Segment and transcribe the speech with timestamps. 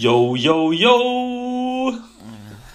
[0.00, 1.92] Yo, yo, yo!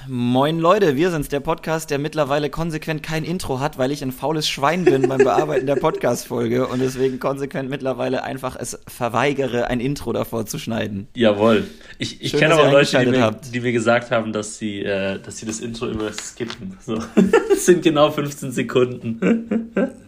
[0.08, 4.12] Moin Leute, wir sind's, der Podcast, der mittlerweile konsequent kein Intro hat, weil ich ein
[4.12, 9.80] faules Schwein bin beim Bearbeiten der Podcast-Folge und deswegen konsequent mittlerweile einfach es verweigere, ein
[9.80, 11.08] Intro davor zu schneiden.
[11.16, 11.66] Jawohl.
[11.98, 15.38] Ich, ich kenne aber Leute, die mir, die mir, gesagt haben, dass sie, äh, dass
[15.38, 16.78] sie das Intro immer skippen.
[16.86, 17.00] So.
[17.50, 19.72] das sind genau 15 Sekunden.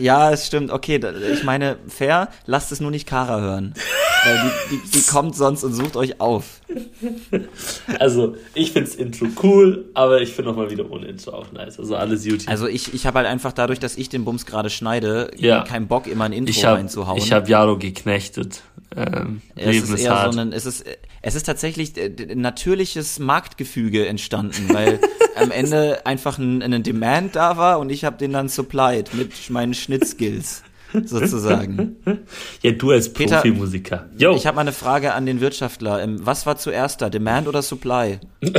[0.00, 0.70] Ja, es stimmt.
[0.70, 1.00] Okay,
[1.32, 3.74] ich meine, fair, lasst es nur nicht Kara hören.
[4.24, 6.60] Weil die, die, die kommt sonst und sucht euch auf.
[7.98, 11.78] Also, ich find's Intro cool, aber ich finde auch mal wieder ohne Intro auch nice.
[11.78, 12.48] Also alles YouTube.
[12.48, 15.62] Also ich, ich habe halt einfach dadurch, dass ich den Bums gerade schneide, ja.
[15.62, 17.18] keinen Bock, immer ein Intro ich hab, reinzuhauen.
[17.18, 18.62] Ich habe Jaro geknechtet.
[18.94, 20.34] Ähm, es ist eher hart.
[20.34, 20.84] so ein, es ist,
[21.22, 25.00] es ist tatsächlich ein natürliches Marktgefüge entstanden, weil
[25.36, 29.50] am Ende einfach ein, ein Demand da war und ich habe den dann supplied mit
[29.50, 30.62] meinen Schnittskills
[31.04, 31.96] sozusagen.
[32.62, 34.08] Ja, du als Peter, Profimusiker.
[34.16, 34.34] Yo.
[34.34, 36.02] Ich habe mal eine Frage an den Wirtschaftler.
[36.02, 38.18] Ähm, was war zuerst da, Demand oder Supply?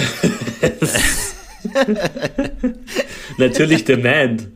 [3.38, 4.48] Natürlich Demand.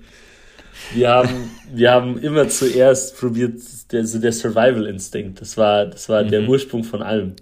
[0.94, 3.60] Wir haben, wir haben immer zuerst probiert,
[3.92, 5.42] der, so der Survival-Instinkt.
[5.42, 6.30] Das war, das war mhm.
[6.30, 7.36] der Ursprung von allem.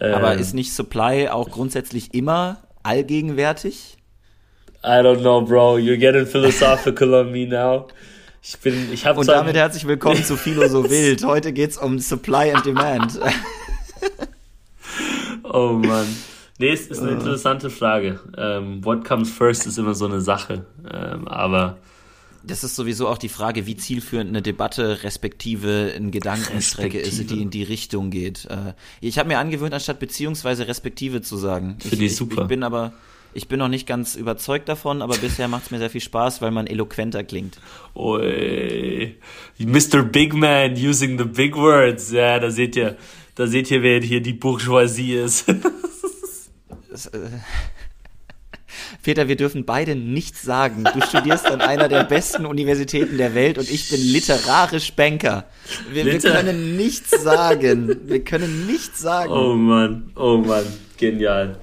[0.00, 3.96] Aber ähm, ist nicht Supply auch grundsätzlich immer allgegenwärtig?
[4.82, 5.76] I don't know, bro.
[5.76, 7.88] You're getting philosophical on me now.
[8.42, 11.24] Ich bin, ich habe Und damit herzlich willkommen zu Philo so wild.
[11.24, 13.18] Heute geht's um Supply and Demand.
[15.44, 16.06] oh Mann.
[16.58, 17.14] Nee, es ist eine äh.
[17.14, 18.20] interessante Frage.
[18.36, 20.66] Ähm, what comes first ist immer so eine Sache.
[20.92, 21.78] Ähm, aber
[22.46, 27.22] das ist sowieso auch die Frage, wie zielführend eine Debatte respektive eine Gedankenstrecke respektive.
[27.22, 28.46] ist, die in die Richtung geht.
[28.46, 31.76] Äh, ich habe mir angewöhnt, anstatt beziehungsweise respektive zu sagen.
[31.80, 32.42] Finde ich, ich super.
[32.42, 32.92] Ich bin aber
[33.36, 36.40] ich bin noch nicht ganz überzeugt davon, aber bisher macht es mir sehr viel Spaß,
[36.40, 37.58] weil man eloquenter klingt.
[37.94, 39.16] Oi.
[39.58, 40.04] Mr.
[40.04, 42.12] Big Man using the big words.
[42.12, 42.96] Ja, da seht ihr,
[43.34, 45.46] da seht ihr, wer hier die Bourgeoisie ist.
[46.90, 47.18] das, äh
[49.02, 50.84] Peter, wir dürfen beide nichts sagen.
[50.84, 55.44] Du studierst an einer der besten Universitäten der Welt und ich bin literarisch Banker.
[55.90, 58.00] Wir, Liter wir können nichts sagen.
[58.06, 59.32] Wir können nichts sagen.
[59.32, 60.64] Oh Mann, oh Mann,
[60.96, 61.56] genial.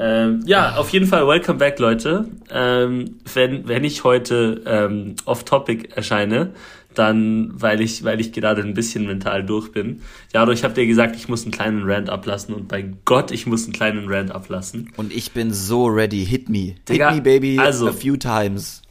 [0.00, 2.26] Ähm, ja, auf jeden Fall welcome back, Leute.
[2.50, 6.52] Ähm, wenn, wenn ich heute ähm, off-topic erscheine,
[6.94, 10.02] dann, weil ich, weil ich gerade ein bisschen mental durch bin.
[10.32, 13.46] Ja, ich habe dir gesagt, ich muss einen kleinen Rant ablassen und bei Gott, ich
[13.46, 14.90] muss einen kleinen Rant ablassen.
[14.96, 16.24] Und ich bin so ready.
[16.24, 16.74] Hit me.
[16.88, 18.82] Digga, Hit me, baby, also, a few times.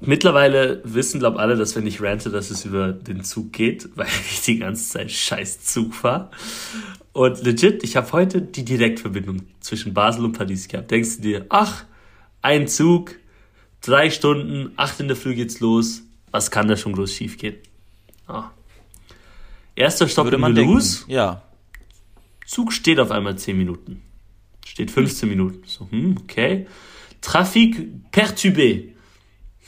[0.00, 4.08] Mittlerweile wissen, glaub alle, dass wenn ich rante, dass es über den Zug geht, weil
[4.30, 6.30] ich die ganze Zeit scheiß Zug fahre.
[7.12, 10.90] Und legit, ich habe heute die Direktverbindung zwischen Basel und Paris gehabt.
[10.90, 11.84] Denkst du dir, ach,
[12.42, 13.14] ein Zug,
[13.80, 16.02] drei Stunden, acht in der Früh geht's los.
[16.34, 17.58] Was kann da schon groß schief gehen?
[18.26, 18.50] Ah.
[19.76, 21.04] Erster Stopp Würde in Mulhouse.
[21.06, 21.42] Ja.
[22.44, 24.02] Zug steht auf einmal zehn Minuten.
[24.66, 25.62] Steht 15 Minuten.
[25.64, 26.66] So, hm, okay.
[27.20, 27.76] Traffic
[28.10, 28.94] perturbé.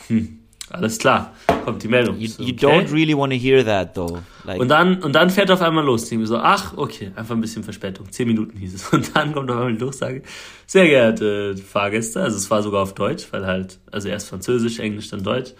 [0.09, 1.35] Hm, alles klar,
[1.65, 2.19] kommt die Meldung.
[2.19, 2.67] You, you okay.
[2.67, 4.19] don't really want to hear that though.
[4.43, 6.11] Like und dann und dann fährt auf einmal los.
[6.11, 8.11] Ich so, ach, okay, einfach ein bisschen Verspätung.
[8.11, 8.89] Zehn Minuten hieß es.
[8.93, 10.25] Und dann kommt auf einmal die Durchsage.
[10.67, 15.11] Sehr geehrte Fahrgäste, also es war sogar auf Deutsch, weil halt, also erst Französisch, Englisch,
[15.11, 15.53] dann Deutsch.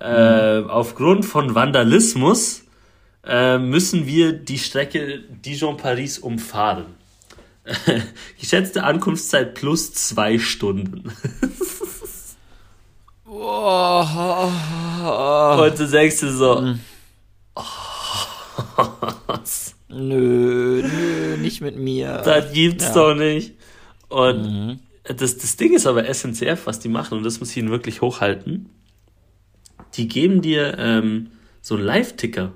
[0.00, 0.70] Äh, mhm.
[0.70, 2.64] aufgrund von Vandalismus
[3.24, 6.86] äh, müssen wir die Strecke Dijon-Paris umfahren.
[8.40, 11.12] Geschätzte Ankunftszeit plus zwei Stunden.
[15.58, 16.80] Und du denkst dir so, mhm.
[19.88, 22.22] nö, nö, nicht mit mir.
[22.24, 22.94] Das gibt's ja.
[22.94, 23.54] doch nicht.
[24.08, 24.80] Und mhm.
[25.04, 28.00] das, das Ding ist aber SNCF, was die machen, und das muss ich ihnen wirklich
[28.00, 28.70] hochhalten.
[29.96, 31.28] Die geben dir ähm,
[31.60, 32.52] so einen Live-Ticker,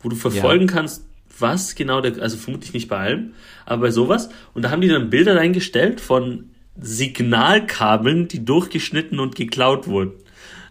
[0.00, 0.74] wo du verfolgen ja.
[0.74, 1.04] kannst,
[1.38, 3.34] was genau der, also vermutlich nicht bei allem,
[3.66, 4.30] aber bei sowas.
[4.54, 6.50] Und da haben die dann Bilder reingestellt von
[6.80, 10.12] Signalkabeln, die durchgeschnitten und geklaut wurden.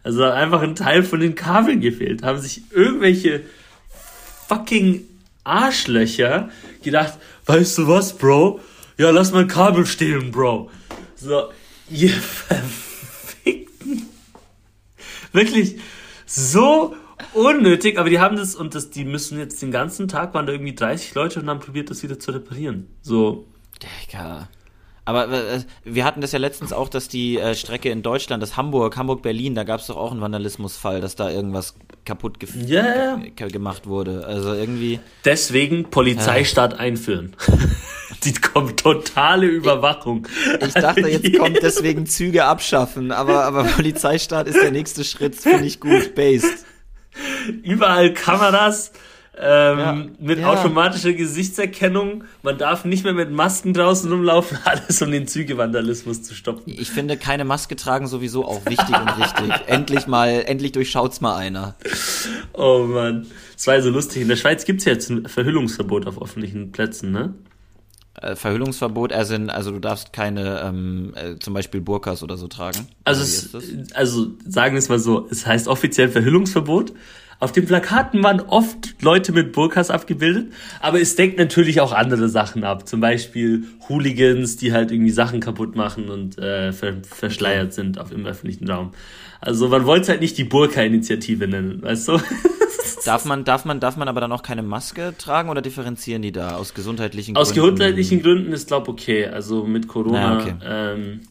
[0.04, 2.24] Also einfach ein Teil von den Kabeln gefehlt.
[2.24, 3.42] Haben sich irgendwelche
[4.48, 5.04] fucking
[5.44, 6.50] Arschlöcher
[6.84, 7.14] gedacht,
[7.46, 8.60] weißt du was, Bro?
[8.98, 10.70] Ja, lass mal ein Kabel stehlen, Bro.
[11.16, 11.50] So,
[11.90, 12.91] ihr verfickten.
[15.32, 15.78] Wirklich
[16.26, 16.96] so
[17.34, 20.54] unnötig, aber die haben das und das, die müssen jetzt den ganzen Tag, waren da
[20.54, 22.88] irgendwie 30 Leute und haben probiert, das wieder zu reparieren.
[23.02, 23.46] So.
[23.82, 24.50] Digga.
[25.04, 28.56] Aber äh, wir hatten das ja letztens auch, dass die äh, Strecke in Deutschland, das
[28.56, 31.76] Hamburg, Hamburg-Berlin, da gab es doch auch einen Vandalismusfall, dass da irgendwas
[32.06, 33.20] kaputt ge yeah.
[33.36, 34.26] gemacht wurde.
[34.26, 35.00] Also irgendwie.
[35.26, 36.78] Deswegen Polizeistaat äh.
[36.78, 37.36] einführen.
[38.23, 40.28] die kommt totale Überwachung.
[40.66, 45.66] Ich, dachte, jetzt kommt deswegen Züge abschaffen, aber, aber Polizeistaat ist der nächste Schritt, finde
[45.66, 46.66] ich gut, based.
[47.64, 48.91] Überall Kameras
[49.38, 50.06] ähm, ja.
[50.20, 50.52] mit ja.
[50.52, 52.26] automatischer Gesichtserkennung.
[52.44, 56.73] Man darf nicht mehr mit Masken draußen rumlaufen, alles um den Zügevandalismus zu stoppen.
[56.78, 59.52] Ich finde, keine Maske tragen sowieso auch wichtig und richtig.
[59.68, 61.76] endlich mal, endlich durchschaut's mal einer.
[62.53, 63.26] Oh man,
[63.56, 64.22] das war ja so lustig.
[64.22, 67.34] In der Schweiz gibt's ja jetzt ein Verhüllungsverbot auf öffentlichen Plätzen, ne?
[68.22, 72.88] Äh, Verhüllungsverbot, also, also du darfst keine ähm, äh, zum Beispiel Burkas oder so tragen.
[73.03, 76.94] Also, es, also sagen wir es mal so, es heißt offiziell Verhüllungsverbot.
[77.41, 82.29] Auf den Plakaten waren oft Leute mit Burkas abgebildet, aber es deckt natürlich auch andere
[82.29, 82.88] Sachen ab.
[82.88, 88.11] Zum Beispiel Hooligans, die halt irgendwie Sachen kaputt machen und äh, ver verschleiert sind auf
[88.11, 88.91] im öffentlichen Raum.
[89.40, 92.22] Also man wollte es halt nicht die Burka-Initiative nennen, weißt du?
[93.05, 96.32] Darf man, darf man, darf man aber dann auch keine Maske tragen oder differenzieren die
[96.32, 97.49] da aus gesundheitlichen Gründen?
[97.49, 99.26] Aus gesundheitlichen Gründen ist glaube okay.
[99.26, 100.53] Also mit Corona, Na, okay.
[100.64, 101.22] ähm,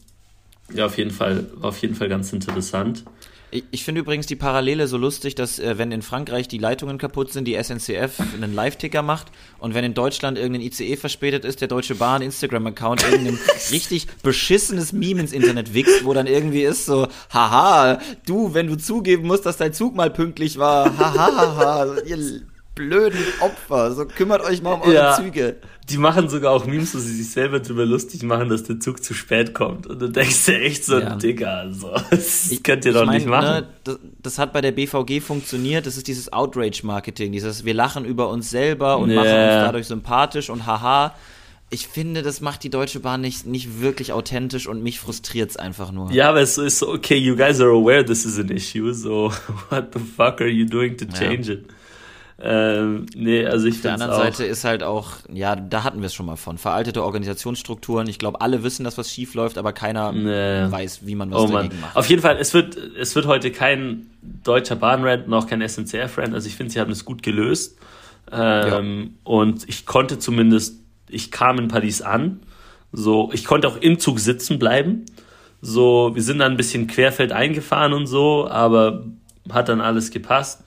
[0.73, 3.05] ja auf jeden Fall, auf jeden Fall ganz interessant.
[3.51, 6.97] Ich, ich finde übrigens die Parallele so lustig, dass äh, wenn in Frankreich die Leitungen
[6.97, 9.27] kaputt sind, die SNCF einen Live-Ticker macht
[9.59, 13.37] und wenn in Deutschland irgendein ICE verspätet ist, der Deutsche Bahn Instagram-Account irgendein
[13.71, 18.77] richtig beschissenes Meme ins Internet wichst, wo dann irgendwie ist so, haha, du, wenn du
[18.77, 22.41] zugeben musst, dass dein Zug mal pünktlich war, haha, haha, ihr
[22.89, 25.15] blöden Opfer, so kümmert euch mal um eure ja.
[25.15, 25.57] Züge
[25.91, 29.03] die machen sogar auch Memes, wo sie sich selber drüber lustig machen, dass der Zug
[29.03, 29.87] zu spät kommt.
[29.87, 31.15] Und du denkst dir echt so, ja.
[31.15, 33.63] Digga, also, das ich, könnt ihr doch mein, nicht machen.
[33.63, 35.85] Ne, das, das, hat bei der BVG funktioniert.
[35.85, 39.19] Das ist dieses Outrage-Marketing, dieses wir lachen über uns selber und yeah.
[39.19, 41.13] machen uns dadurch sympathisch und haha.
[41.73, 45.57] Ich finde, das macht die Deutsche Bahn nicht, nicht wirklich authentisch und mich frustriert es
[45.57, 46.11] einfach nur.
[46.11, 49.31] Ja, aber es ist so, okay, you guys are aware this is an issue, so
[49.69, 51.53] what the fuck are you doing to change ja.
[51.55, 51.65] it?
[52.39, 54.17] Ähm, nee, also ich Auf der anderen auch.
[54.17, 56.57] Seite ist halt auch, ja, da hatten wir es schon mal von.
[56.57, 58.07] Veraltete Organisationsstrukturen.
[58.07, 60.71] Ich glaube, alle wissen, dass was schief läuft, aber keiner nee.
[60.71, 61.95] weiß, wie man was oh, dagegen macht.
[61.95, 64.07] Auf jeden Fall, es wird, es wird heute kein
[64.43, 66.33] deutscher Bahnrand, noch kein SNCF-Rand.
[66.33, 67.77] Also ich finde, sie haben es gut gelöst.
[68.31, 69.09] Ähm, ja.
[69.23, 70.79] Und ich konnte zumindest,
[71.09, 72.41] ich kam in Paris an.
[72.91, 75.05] So, ich konnte auch im Zug sitzen bleiben.
[75.61, 79.05] So, wir sind dann ein bisschen querfeld eingefahren und so, aber
[79.49, 80.63] hat dann alles gepasst.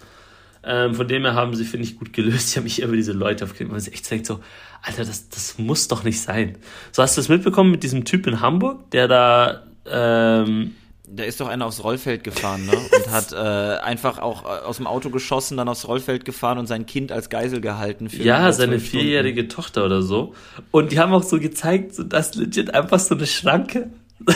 [0.67, 2.49] Ähm, von dem her haben sie, finde ich, gut gelöst.
[2.55, 4.41] Ich habe mich über diese Leute aufgeregt, weil es echt zeigt so,
[4.83, 6.59] Alter, das, das muss doch nicht sein.
[6.93, 10.75] So, hast du das mitbekommen mit diesem Typ in Hamburg, der da, ähm,
[11.09, 12.73] da ist doch einer aufs Rollfeld gefahren, ne?
[12.73, 16.67] Und hat äh, einfach auch äh, aus dem Auto geschossen, dann aufs Rollfeld gefahren und
[16.67, 18.09] sein Kind als Geisel gehalten.
[18.11, 19.55] Ja, seine vierjährige Stunden.
[19.55, 20.35] Tochter oder so.
[20.71, 23.91] Und die haben auch so gezeigt, so dass legit einfach so eine Schranke.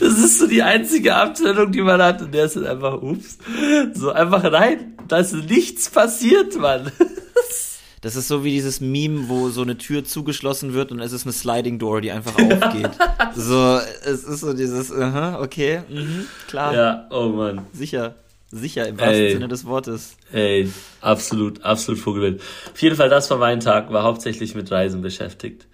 [0.00, 2.22] Das ist so die einzige Abteilung, die man hat.
[2.22, 3.38] Und der ist halt einfach, ups,
[3.94, 4.96] so einfach rein.
[5.08, 6.90] Da ist nichts passiert, Mann.
[8.00, 11.24] Das ist so wie dieses Meme, wo so eine Tür zugeschlossen wird und es ist
[11.24, 12.90] eine Sliding Door, die einfach aufgeht.
[13.34, 16.74] so, es ist so dieses, uh -huh, okay, mhm, klar.
[16.74, 17.62] Ja, oh Mann.
[17.72, 18.16] Sicher.
[18.50, 20.16] Sicher, im wahrsten Sinne des Wortes.
[20.32, 20.70] Ey,
[21.00, 22.42] absolut, absolut Vogelwild.
[22.72, 25.66] Auf jeden Fall, das war mein Tag, war hauptsächlich mit Reisen beschäftigt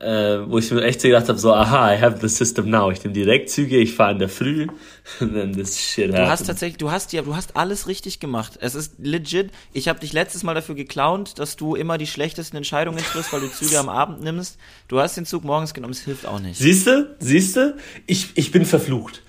[0.00, 2.90] äh, wo ich mir echt so gedacht habe, so, aha, I have the system now.
[2.90, 4.66] Ich nehme Direktzüge, ich fahre in der Früh
[5.20, 8.58] und dann das shit Du hast tatsächlich, du hast ja, du hast alles richtig gemacht.
[8.60, 9.50] Es ist legit.
[9.74, 13.40] Ich habe dich letztes Mal dafür geklaunt, dass du immer die schlechtesten Entscheidungen triffst, weil
[13.40, 14.58] du Züge am Abend nimmst.
[14.88, 16.58] Du hast den Zug morgens genommen, es hilft auch nicht.
[16.58, 17.14] Siehst du?
[17.18, 17.76] Siehst du?
[18.06, 19.22] Ich, ich bin verflucht.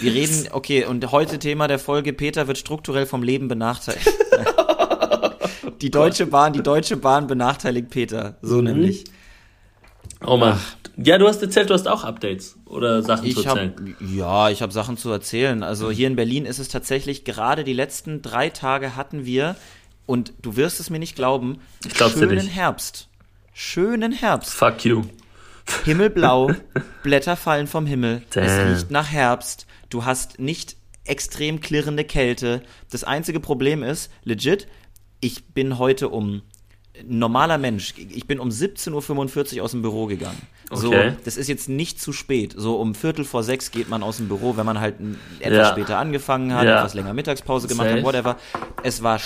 [0.00, 4.06] Wir reden, okay, und heute Thema der Folge, Peter wird strukturell vom Leben benachteiligt.
[5.80, 8.36] die Deutsche Bahn, die Deutsche Bahn benachteiligt Peter.
[8.40, 8.64] So mhm.
[8.64, 9.04] nämlich.
[10.26, 10.58] Oh Mann.
[10.58, 10.76] Ach.
[10.98, 13.96] Ja, du hast erzählt, du hast auch Updates oder Sachen ich zu erzählen.
[14.00, 15.62] Hab, ja, ich habe Sachen zu erzählen.
[15.62, 19.56] Also hier in Berlin ist es tatsächlich, gerade die letzten drei Tage hatten wir,
[20.06, 21.58] und du wirst es mir nicht glauben,
[21.94, 22.54] schönen nicht.
[22.54, 23.08] Herbst.
[23.52, 24.54] Schönen Herbst.
[24.54, 25.02] Fuck you.
[25.84, 26.52] Himmelblau,
[27.02, 28.44] Blätter fallen vom Himmel, Damn.
[28.44, 32.62] es riecht nach Herbst, du hast nicht extrem klirrende Kälte.
[32.90, 34.66] Das einzige Problem ist, legit,
[35.20, 36.42] ich bin heute um
[37.06, 40.40] normaler Mensch, ich bin um 17.45 Uhr aus dem Büro gegangen.
[40.70, 41.12] So, okay.
[41.24, 42.54] das ist jetzt nicht zu spät.
[42.56, 44.96] So um Viertel vor sechs geht man aus dem Büro, wenn man halt
[45.40, 45.72] etwas ja.
[45.72, 46.78] später angefangen hat, ja.
[46.78, 47.98] etwas länger Mittagspause gemacht Safe.
[47.98, 48.36] hat, whatever.
[48.82, 49.20] Es war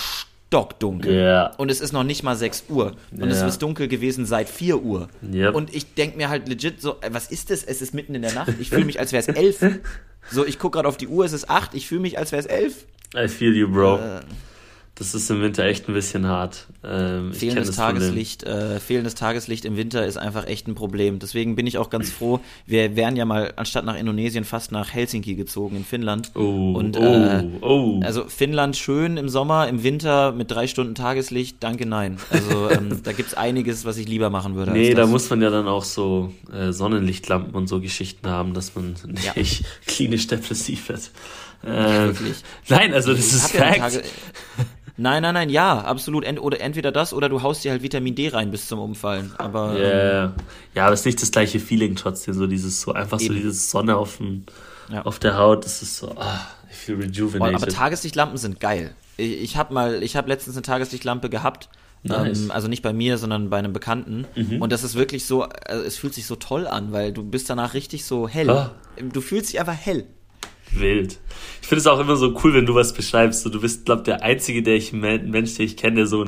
[0.51, 1.13] stockdunkel.
[1.13, 1.51] Yeah.
[1.57, 2.93] Und es ist noch nicht mal 6 Uhr.
[3.11, 3.29] Und yeah.
[3.29, 5.07] es ist dunkel gewesen seit 4 Uhr.
[5.33, 5.55] Yep.
[5.55, 7.63] Und ich denke mir halt legit so, was ist das?
[7.63, 8.53] Es ist mitten in der Nacht.
[8.59, 9.79] Ich fühle mich, als wäre es 11.
[10.29, 11.73] So, ich gucke gerade auf die Uhr, es ist 8.
[11.73, 12.85] Ich fühle mich, als wäre es 11.
[13.15, 13.97] I feel you, bro.
[13.97, 14.19] Äh,
[15.01, 16.67] das ist im Winter echt ein bisschen hart.
[16.83, 21.17] Ähm, fehlendes Tageslicht, äh, fehlendes Tageslicht im Winter ist einfach echt ein Problem.
[21.17, 22.39] Deswegen bin ich auch ganz froh.
[22.67, 26.29] Wir wären ja mal anstatt nach Indonesien fast nach Helsinki gezogen in Finnland.
[26.35, 27.99] Oh, und oh, äh, oh.
[28.03, 31.57] also Finnland schön im Sommer, im Winter mit drei Stunden Tageslicht.
[31.61, 32.17] Danke, nein.
[32.29, 34.71] Also ähm, da gibt's einiges, was ich lieber machen würde.
[34.71, 38.75] Nee, da muss man ja dann auch so äh, Sonnenlichtlampen und so Geschichten haben, dass
[38.75, 39.65] man nicht ja.
[39.87, 41.09] klinisch depressiv wird.
[41.63, 42.13] Äh,
[42.69, 43.95] Nein, also das ist Fact.
[43.95, 44.01] Ja
[45.01, 46.23] Nein, nein, nein, ja, absolut.
[46.23, 49.33] Ent oder entweder das oder du haust dir halt Vitamin D rein bis zum Umfallen.
[49.39, 50.25] Aber yeah.
[50.25, 50.33] ähm,
[50.75, 53.33] ja, aber es ist nicht das gleiche Feeling trotzdem, so dieses so einfach eben.
[53.33, 54.45] so dieses Sonne auf, dem,
[54.89, 55.01] ja.
[55.01, 57.55] auf der Haut, das ist so, ah, ich feel rejuvenated.
[57.55, 58.93] aber Tageslichtlampen sind geil.
[59.17, 61.69] Ich, ich habe mal, ich habe letztens eine Tageslichtlampe gehabt.
[62.03, 62.43] Nice.
[62.43, 64.25] Ähm, also nicht bei mir, sondern bei einem Bekannten.
[64.35, 64.61] Mhm.
[64.61, 67.49] Und das ist wirklich so, also es fühlt sich so toll an, weil du bist
[67.49, 68.49] danach richtig so hell.
[68.51, 68.71] Ah.
[69.11, 70.05] Du fühlst dich einfach hell.
[70.73, 71.19] Wild.
[71.61, 73.43] Ich finde es auch immer so cool, wenn du was beschreibst.
[73.43, 76.25] So, du bist, glaub der einzige, der ich Mensch, den ich kenne, der so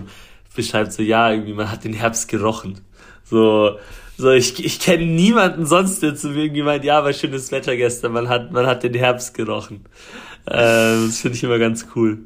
[0.55, 2.81] beschreibt, so ja, irgendwie man hat den Herbst gerochen.
[3.23, 3.77] So,
[4.17, 7.75] so ich, ich kenne niemanden sonst, der zu mir irgendwie meint, ja, war schönes Wetter
[7.75, 9.85] gestern, man hat, man hat den Herbst gerochen.
[10.45, 12.19] Äh, das finde ich immer ganz cool.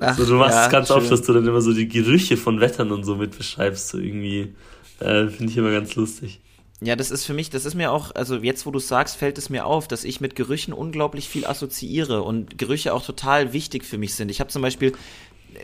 [0.00, 0.96] Ach, so, du machst ja, es ganz schön.
[0.96, 3.98] oft, dass du dann immer so die Gerüche von Wettern und so mit beschreibst, so
[3.98, 4.54] irgendwie.
[5.00, 6.40] Äh, finde ich immer ganz lustig.
[6.80, 9.36] Ja, das ist für mich, das ist mir auch, also jetzt, wo du sagst, fällt
[9.36, 13.84] es mir auf, dass ich mit Gerüchen unglaublich viel assoziiere und Gerüche auch total wichtig
[13.84, 14.30] für mich sind.
[14.30, 14.92] Ich habe zum Beispiel,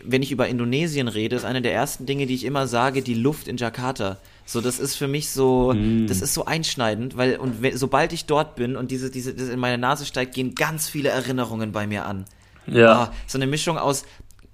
[0.03, 3.15] wenn ich über Indonesien rede, ist eine der ersten Dinge, die ich immer sage, die
[3.15, 4.19] Luft in Jakarta.
[4.45, 6.09] So, das ist für mich so, mm.
[6.09, 9.61] das ist so einschneidend, weil, und sobald ich dort bin und diese, diese, das in
[9.61, 12.25] meine Nase steigt, gehen ganz viele Erinnerungen bei mir an.
[12.67, 13.11] Ja.
[13.11, 14.05] Oh, so eine Mischung aus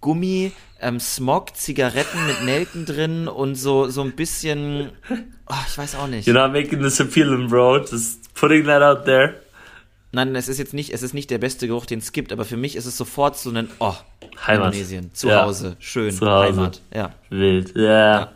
[0.00, 4.90] Gummi, ähm, Smog, Zigaretten mit Nelken drin und so, so ein bisschen,
[5.46, 6.26] oh, ich weiß auch nicht.
[6.26, 7.78] You're not making this appealing, bro.
[7.78, 9.34] Just putting that out there.
[10.12, 12.44] Nein, es ist jetzt nicht, es ist nicht der beste Geruch, den es gibt, aber
[12.44, 13.94] für mich ist es sofort so ein, oh,
[14.44, 14.72] Heimat.
[14.72, 15.44] Indonesien, zu ja.
[15.44, 16.48] Hause, schön, zu Hause.
[16.48, 17.14] Heimat, ja.
[17.28, 17.82] Wild, ja.
[17.82, 18.32] ja.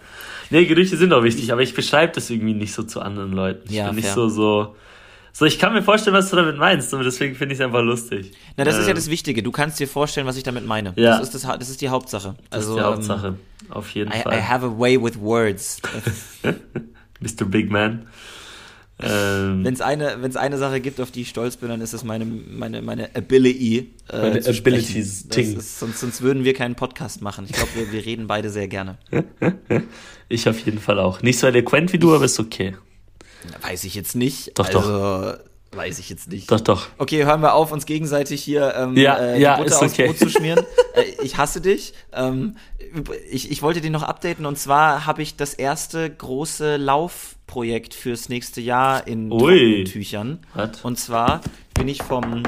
[0.51, 3.63] Nee, Gerüche sind auch wichtig, aber ich beschreibe das irgendwie nicht so zu anderen Leuten.
[3.69, 4.15] Ich ja, bin nicht fair.
[4.15, 4.77] so, so,
[5.37, 7.83] so, ich kann mir vorstellen, was du damit meinst, und deswegen finde ich es einfach
[7.83, 8.31] lustig.
[8.57, 8.97] Na, das ähm, ist ja ähm.
[8.97, 9.43] das Wichtige.
[9.43, 10.93] Du kannst dir vorstellen, was ich damit meine.
[10.95, 11.19] Ja.
[11.19, 12.37] Das ist, das, das ist die Hauptsache.
[12.51, 13.27] Das also, ist die Hauptsache.
[13.27, 13.37] Ähm,
[13.69, 14.33] Auf jeden I, Fall.
[14.33, 15.83] I have a way with words.
[17.21, 17.47] Mr.
[17.47, 18.07] Big Man.
[19.03, 21.95] Ähm, wenn es eine, wenn's eine Sache gibt, auf die ich stolz bin, dann ist
[21.95, 23.91] es meine, meine, meine Ability.
[24.13, 25.27] Äh, meine Abilities.
[25.27, 27.47] Ist, sonst, sonst würden wir keinen Podcast machen.
[27.49, 28.99] Ich glaube, wir, wir reden beide sehr gerne.
[30.29, 31.23] ich auf jeden Fall auch.
[31.23, 32.77] Nicht so eloquent wie du, aber ist okay.
[33.63, 34.59] Weiß ich jetzt nicht.
[34.59, 35.39] Doch, also, doch.
[35.77, 36.51] Weiß ich jetzt nicht.
[36.51, 36.87] Doch, doch.
[36.99, 40.07] Okay, hören wir auf, uns gegenseitig hier ähm, ja, äh, ja, Butter aufs okay.
[40.07, 40.65] Brot zu schmieren.
[40.95, 41.95] äh, ich hasse dich.
[42.13, 42.57] Ähm,
[43.31, 48.29] ich, ich wollte dich noch updaten und zwar habe ich das erste große Laufprojekt fürs
[48.29, 49.31] nächste Jahr in
[49.85, 50.41] Tüchern.
[50.83, 51.41] Und zwar
[51.75, 52.45] bin ich vom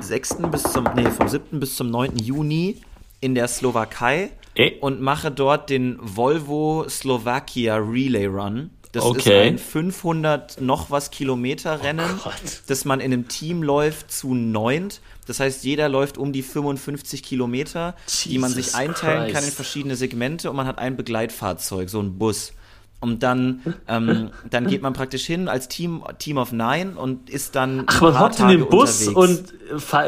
[0.00, 0.36] 6.
[0.50, 1.60] bis zum, nee, vom 7.
[1.60, 2.16] bis zum 9.
[2.18, 2.76] Juni
[3.20, 4.72] in der Slowakei äh?
[4.80, 8.70] und mache dort den Volvo Slovakia Relay Run.
[8.92, 9.18] Das okay.
[9.18, 12.30] ist ein 500 noch was Kilometer Rennen, oh
[12.66, 15.00] das man in einem Team läuft zu neunt.
[15.26, 19.34] Das heißt, jeder läuft um die 55 Kilometer, Jesus die man sich einteilen Christ.
[19.34, 22.52] kann in verschiedene Segmente und man hat ein Begleitfahrzeug, so ein Bus.
[23.00, 27.54] Und dann, ähm, dann geht man praktisch hin als Team, Team of Nine und ist
[27.54, 27.84] dann.
[27.86, 29.52] Ach, man hockt in den Bus unterwegs.
[29.52, 29.58] und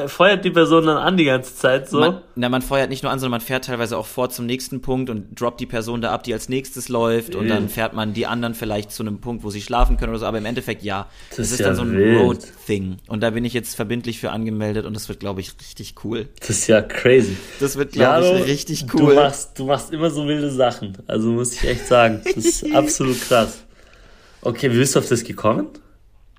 [0.08, 2.00] feuert die Person dann an die ganze Zeit so?
[2.00, 4.80] Man, na, man feuert nicht nur an, sondern man fährt teilweise auch vor zum nächsten
[4.80, 7.34] Punkt und droppt die Person da ab, die als nächstes läuft.
[7.34, 10.20] Und dann fährt man die anderen vielleicht zu einem Punkt, wo sie schlafen können oder
[10.20, 10.26] so.
[10.26, 11.06] Aber im Endeffekt ja.
[11.30, 12.96] Das, das ist, ja dann so ein Road-Thing.
[13.06, 16.28] Und da bin ich jetzt verbindlich für angemeldet und das wird, glaube ich, richtig cool.
[16.40, 17.36] Das ist ja crazy.
[17.60, 19.14] Das wird, glaube ich, richtig cool.
[19.14, 20.96] Du machst, du machst immer so wilde Sachen.
[21.06, 22.22] Also muss ich echt sagen.
[22.24, 23.64] Das ist absolut krass.
[24.42, 25.68] Okay, wie bist du auf das gekommen?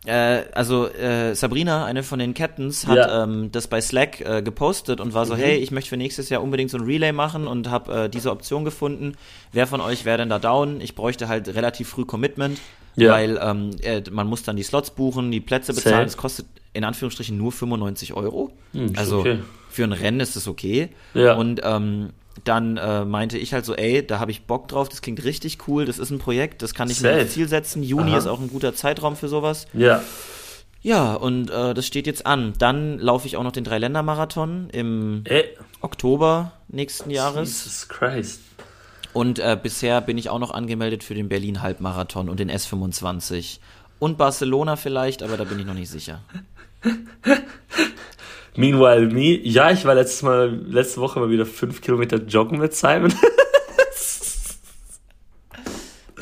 [0.05, 3.23] Äh, also äh, Sabrina, eine von den Captains, hat ja.
[3.23, 5.39] ähm, das bei Slack äh, gepostet und war so, mhm.
[5.39, 8.31] hey, ich möchte für nächstes Jahr unbedingt so ein Relay machen und habe äh, diese
[8.31, 9.13] Option gefunden.
[9.51, 10.81] Wer von euch wäre denn da down?
[10.81, 12.59] Ich bräuchte halt relativ früh Commitment,
[12.95, 13.11] ja.
[13.11, 16.07] weil ähm, äh, man muss dann die Slots buchen, die Plätze bezahlen.
[16.07, 18.51] Es kostet in Anführungsstrichen nur 95 Euro.
[18.73, 19.39] Hm, also okay.
[19.69, 20.89] für ein Rennen ist es okay.
[21.13, 21.35] Ja.
[21.35, 22.09] Und ähm,
[22.43, 25.67] dann äh, meinte ich halt so, ey, da habe ich Bock drauf, das klingt richtig
[25.67, 27.13] cool, das ist ein Projekt, das kann ich Safe.
[27.13, 27.83] mir als Ziel setzen.
[27.83, 28.17] Juni Aha.
[28.17, 29.67] ist auch ein guter Zeitraum für sowas.
[29.73, 30.01] Ja.
[30.83, 32.53] Ja, und äh, das steht jetzt an.
[32.57, 35.45] Dann laufe ich auch noch den Dreiländer-Marathon im ey.
[35.81, 37.63] Oktober nächsten Jahres.
[37.63, 38.41] Jesus Christ.
[39.13, 43.59] Und äh, bisher bin ich auch noch angemeldet für den Berlin-Halbmarathon und den S25.
[43.99, 46.21] Und Barcelona vielleicht, aber da bin ich noch nicht sicher.
[48.55, 52.75] Meanwhile me, ja, ich war letztes Mal, letzte Woche mal wieder fünf Kilometer joggen mit
[52.75, 53.13] Simon.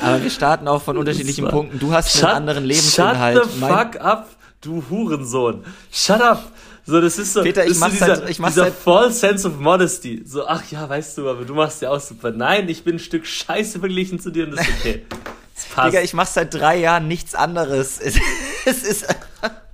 [0.01, 1.79] Aber wir starten auch von unterschiedlichen Punkten.
[1.79, 3.37] Du hast einen anderen Lebensinhalt.
[3.37, 4.29] Shut the fuck up,
[4.61, 5.65] du Hurensohn.
[5.91, 6.51] Shut up.
[6.85, 8.73] So, das ist so, Peter, ich mach's dieser, halt, ich mach's dieser halt.
[8.73, 10.23] false sense of modesty.
[10.25, 12.31] So, ach ja, weißt du, aber du machst ja auch super.
[12.31, 15.05] Nein, ich bin ein Stück Scheiße verglichen zu dir und das ist okay.
[15.53, 15.87] Das passt.
[15.89, 17.99] Digga, ich mach seit drei Jahren nichts anderes.
[17.99, 18.15] Es,
[18.65, 19.05] es ist,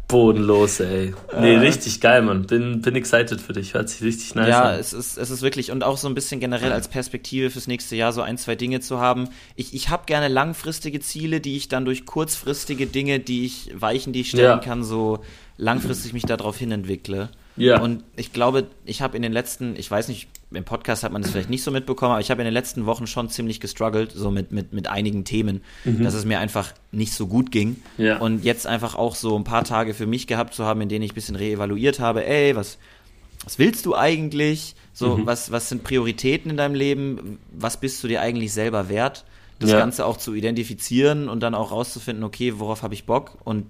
[0.07, 1.13] Bodenlos, ey.
[1.39, 2.45] Nee, äh, richtig geil, Mann.
[2.45, 3.74] Bin, bin excited für dich.
[3.74, 4.74] Hört sich richtig nice ja, an.
[4.74, 7.67] Ja, es ist, es ist wirklich und auch so ein bisschen generell als Perspektive fürs
[7.67, 9.29] nächste Jahr so ein, zwei Dinge zu haben.
[9.55, 14.13] Ich, ich habe gerne langfristige Ziele, die ich dann durch kurzfristige Dinge, die ich, Weichen,
[14.13, 14.57] die ich stellen ja.
[14.57, 15.19] kann, so
[15.57, 17.29] langfristig mich darauf hin entwickle.
[17.57, 17.81] Ja.
[17.81, 21.21] Und ich glaube, ich habe in den letzten, ich weiß nicht, im Podcast hat man
[21.21, 24.12] das vielleicht nicht so mitbekommen, aber ich habe in den letzten Wochen schon ziemlich gestruggelt,
[24.12, 26.03] so mit, mit, mit einigen Themen, mhm.
[26.03, 27.77] dass es mir einfach nicht so gut ging.
[27.97, 28.17] Ja.
[28.17, 31.03] Und jetzt einfach auch so ein paar Tage für mich gehabt zu haben, in denen
[31.03, 32.77] ich ein bisschen reevaluiert habe, ey, was,
[33.43, 34.75] was willst du eigentlich?
[34.93, 35.25] So, mhm.
[35.25, 37.39] was, was sind Prioritäten in deinem Leben?
[37.51, 39.25] Was bist du dir eigentlich selber wert?
[39.59, 39.79] Das ja.
[39.79, 43.38] Ganze auch zu identifizieren und dann auch rauszufinden, okay, worauf habe ich Bock?
[43.43, 43.67] Und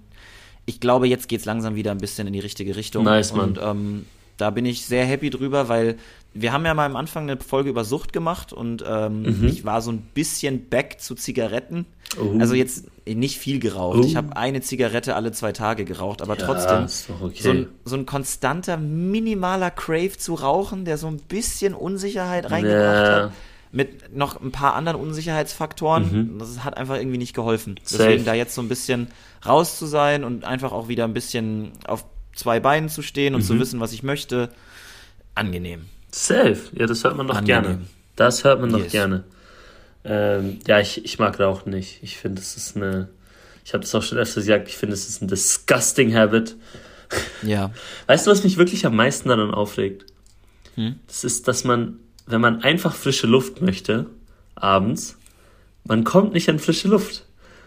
[0.66, 3.04] ich glaube, jetzt geht es langsam wieder ein bisschen in die richtige Richtung.
[3.04, 3.50] Nice, Mann.
[3.50, 4.06] Und ähm,
[4.36, 5.96] da bin ich sehr happy drüber, weil
[6.34, 9.46] wir haben ja mal am Anfang eine Folge über Sucht gemacht und ähm, mhm.
[9.46, 11.86] ich war so ein bisschen back zu Zigaretten.
[12.20, 12.38] Uh.
[12.38, 13.98] Also jetzt nicht viel geraucht.
[13.98, 14.04] Uh.
[14.04, 17.42] Ich habe eine Zigarette alle zwei Tage geraucht, aber ja, trotzdem okay.
[17.42, 23.06] so, ein, so, ein, konstanter, minimaler Crave zu rauchen, der so ein bisschen Unsicherheit reingebracht
[23.06, 23.22] ja.
[23.24, 23.32] hat.
[23.72, 26.32] Mit noch ein paar anderen Unsicherheitsfaktoren.
[26.34, 26.38] Mhm.
[26.38, 27.76] Das hat einfach irgendwie nicht geholfen.
[27.82, 28.04] Safe.
[28.04, 29.08] Deswegen da jetzt so ein bisschen
[29.44, 32.04] raus zu sein und einfach auch wieder ein bisschen auf
[32.34, 33.46] zwei Beinen zu stehen und mhm.
[33.46, 34.50] zu wissen, was ich möchte.
[35.34, 35.86] Angenehm.
[36.12, 36.58] Safe.
[36.72, 37.62] Ja, das hört man doch Angenehm.
[37.62, 37.78] gerne.
[38.14, 38.84] Das hört man yes.
[38.84, 39.24] doch gerne.
[40.04, 42.02] Ähm, ja, ich, ich mag Rauchen nicht.
[42.02, 43.08] Ich finde, es ist eine.
[43.64, 46.56] Ich habe das auch schon öfter gesagt, ich finde, es ist ein disgusting habit.
[47.42, 47.72] Ja.
[48.06, 50.06] Weißt du, was mich wirklich am meisten daran aufregt?
[50.76, 51.00] Hm?
[51.08, 54.06] Das ist, dass man, wenn man einfach frische Luft möchte,
[54.54, 55.18] abends,
[55.84, 57.24] man kommt nicht an frische Luft.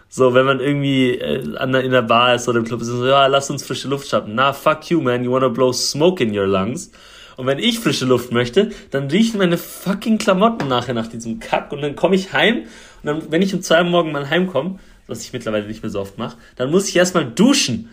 [0.08, 2.88] So, wenn man irgendwie äh, an der, in der Bar ist oder im Club ist,
[2.88, 4.34] so, ja, lass uns frische Luft schaffen.
[4.34, 6.90] Na, fuck you, man, you wanna blow smoke in your lungs.
[7.36, 11.72] Und wenn ich frische Luft möchte, dann riechen meine fucking Klamotten nachher nach diesem Kack
[11.72, 12.64] und dann komme ich heim
[13.02, 15.90] und dann, wenn ich um zwei Uhr morgen mal heimkomme, was ich mittlerweile nicht mehr
[15.90, 17.88] so oft mache, dann muss ich erstmal duschen.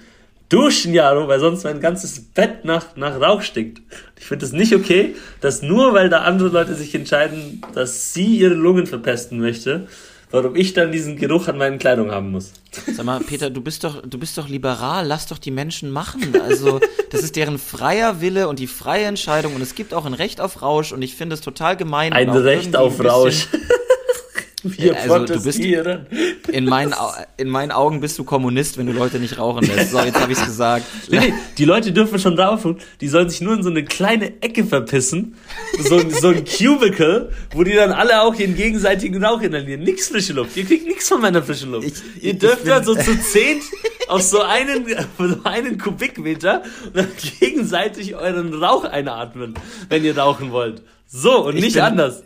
[0.49, 3.81] Duschen, ja, weil sonst mein ganzes Bett nach, nach Rauch stinkt.
[4.17, 8.37] Ich finde es nicht okay, dass nur weil da andere Leute sich entscheiden, dass sie
[8.37, 9.87] ihre Lungen verpesten möchte,
[10.31, 12.53] warum ich dann diesen Geruch an meinen Kleidung haben muss.
[12.93, 16.33] Sag mal, Peter, du bist doch, du bist doch liberal, lass doch die Menschen machen.
[16.41, 20.13] Also, das ist deren freier Wille und die freie Entscheidung und es gibt auch ein
[20.13, 22.13] Recht auf Rausch und ich finde es total gemein.
[22.13, 23.47] Ein Recht auf Rausch.
[24.63, 26.93] Wir also, du bist in meinen,
[27.37, 29.91] in meinen Augen bist du Kommunist, wenn du Leute nicht rauchen lässt.
[29.91, 30.85] So, jetzt habe ich es gesagt.
[31.09, 32.79] Nee, nee, die Leute dürfen schon rauchen.
[32.99, 35.35] Die sollen sich nur in so eine kleine Ecke verpissen.
[35.79, 39.83] So, so ein Cubicle, wo die dann alle auch ihren gegenseitigen Rauch inhalieren.
[39.83, 40.57] Nix frische Luft.
[40.57, 41.87] Ihr kriegt nichts von meiner frischen Luft.
[41.87, 43.61] Ich, Ihr dürft dann so zu zehn
[44.07, 44.85] auf so einen,
[45.17, 47.07] so einen Kubikmeter und dann
[47.39, 49.53] gegenseitig euren Rauch einatmen,
[49.89, 50.81] wenn ihr rauchen wollt.
[51.07, 52.23] So und nicht bin, anders.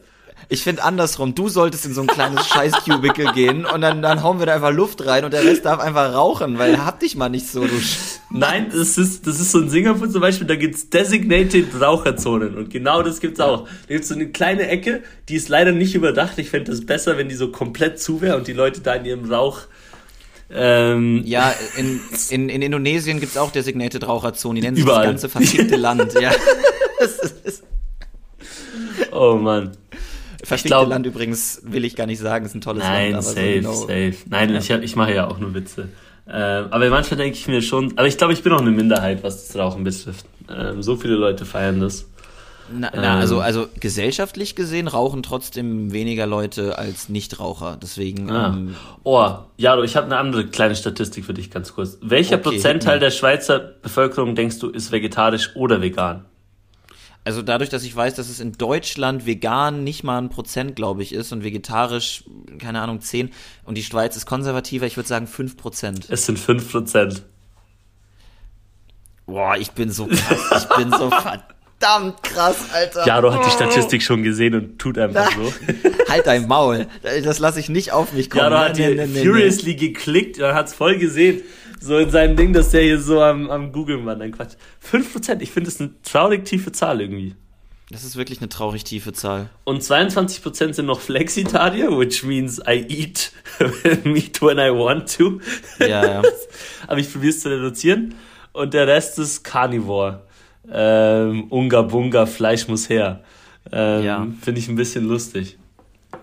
[0.50, 4.40] Ich finde andersrum, du solltest in so ein kleines Scheiß-Cubicle gehen und dann, dann hauen
[4.40, 7.30] wir da einfach Luft rein und der Rest darf einfach rauchen, weil hab dich mal
[7.30, 7.82] nicht so, du
[8.30, 12.70] Nein, das ist, das ist so in Singapur zum Beispiel, da gibt's Designated Raucherzonen und
[12.70, 13.68] genau das gibt's auch.
[13.88, 16.38] Da gibt's so eine kleine Ecke, die ist leider nicht überdacht.
[16.38, 19.06] Ich fände es besser, wenn die so komplett zu wäre und die Leute da in
[19.06, 19.68] ihrem Rauch
[20.54, 25.30] ähm, ja, in, in, in Indonesien gibt's auch Designated Raucherzonen, die nennen sich das ganze
[25.30, 26.14] verfickte Land.
[26.20, 26.32] Ja.
[29.12, 29.72] oh Mann.
[30.44, 33.26] Verfickte Land übrigens will ich gar nicht sagen, ist ein tolles nein, Land.
[33.26, 33.74] Nein, safe, so genau.
[33.74, 34.16] safe.
[34.30, 34.60] Nein, ja.
[34.60, 35.90] ich, ich mache ja auch nur Witze.
[36.28, 39.24] Äh, aber manchmal denke ich mir schon, aber ich glaube, ich bin auch eine Minderheit,
[39.24, 40.26] was das Rauchen betrifft.
[40.50, 42.06] Ähm, so viele Leute feiern das.
[42.74, 43.42] Na, na, also, ähm.
[43.42, 47.78] also gesellschaftlich gesehen rauchen trotzdem weniger Leute als Nichtraucher.
[47.82, 48.32] Deswegen.
[48.32, 48.48] Ah.
[48.48, 51.98] Ähm, oh, Jaro, ich habe eine andere kleine Statistik für dich ganz kurz.
[52.02, 56.26] Welcher okay, Prozentteil der Schweizer Bevölkerung denkst du ist vegetarisch oder vegan?
[57.24, 61.04] Also dadurch, dass ich weiß, dass es in Deutschland vegan nicht mal ein Prozent, glaube
[61.04, 62.24] ich, ist und vegetarisch,
[62.58, 63.30] keine Ahnung, zehn
[63.64, 66.08] und die Schweiz ist konservativer, ich würde sagen fünf Prozent.
[66.10, 67.24] Es sind fünf Prozent.
[69.28, 71.61] Boah, ich bin so krass, ich bin so verdammt
[72.22, 73.06] krass, Alter.
[73.06, 75.54] Jaro hat die Statistik schon gesehen und tut einfach so.
[76.10, 78.52] halt dein Maul, das lasse ich nicht auf mich kommen.
[78.52, 81.42] Jaro hat nee, nee, nee, furiously geklickt und hat es voll gesehen
[81.82, 84.16] so in seinem Ding, dass der hier so am, am Googeln war.
[84.16, 84.54] Nein, Quatsch.
[84.90, 87.36] 5%, ich finde das eine traurig tiefe Zahl irgendwie.
[87.90, 89.50] Das ist wirklich eine traurig tiefe Zahl.
[89.66, 93.34] Und 22% sind noch Flexitarier, which means I eat
[94.06, 95.42] meat when I want to.
[95.80, 96.22] Ja, ja.
[96.88, 98.16] Aber ich probiere es zu reduzieren.
[98.54, 100.22] Und der Rest ist Carnivore.
[100.70, 103.24] Ähm, Unga Bunga, Fleisch muss her.
[103.72, 104.28] Ähm, ja.
[104.42, 105.58] Finde ich ein bisschen lustig.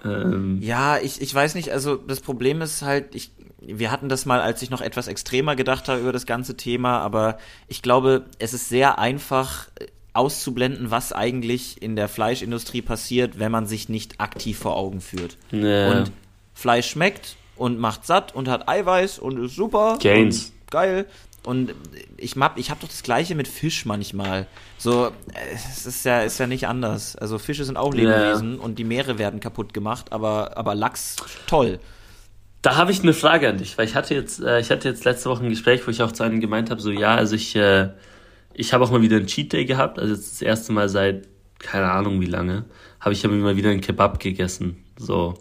[0.04, 4.24] Ähm, ja, ich, ich weiß nicht, also das Problem ist halt, ich wir hatten das
[4.24, 8.24] mal, als ich noch etwas extremer gedacht habe über das ganze Thema, aber ich glaube,
[8.38, 13.88] es ist sehr einfach äh, auszublenden, was eigentlich in der Fleischindustrie passiert, wenn man sich
[13.88, 15.36] nicht aktiv vor Augen führt.
[15.50, 15.90] Ja.
[15.92, 16.12] Und
[16.54, 19.98] Fleisch schmeckt und macht satt und hat Eiweiß und ist super.
[20.00, 20.52] Gains.
[20.70, 21.06] geil.
[21.44, 21.74] Und
[22.16, 24.46] ich hab, ich hab doch das gleiche mit Fisch manchmal.
[24.76, 25.10] So,
[25.54, 27.16] es ist ja, ist ja nicht anders.
[27.16, 28.60] Also Fische sind auch Lebewesen ja.
[28.60, 31.78] und die Meere werden kaputt gemacht, aber, aber Lachs, toll.
[32.60, 35.04] Da habe ich eine Frage an dich, weil ich hatte jetzt, äh, ich hatte jetzt
[35.04, 37.54] letzte Woche ein Gespräch, wo ich auch zu einem gemeint habe, so ja, also ich,
[37.54, 37.90] äh,
[38.52, 41.28] ich habe auch mal wieder einen Cheat Day gehabt, also jetzt das erste Mal seit
[41.58, 42.64] keine Ahnung wie lange,
[43.00, 44.84] habe ich ja mal wieder einen Kebab gegessen.
[44.96, 45.34] So.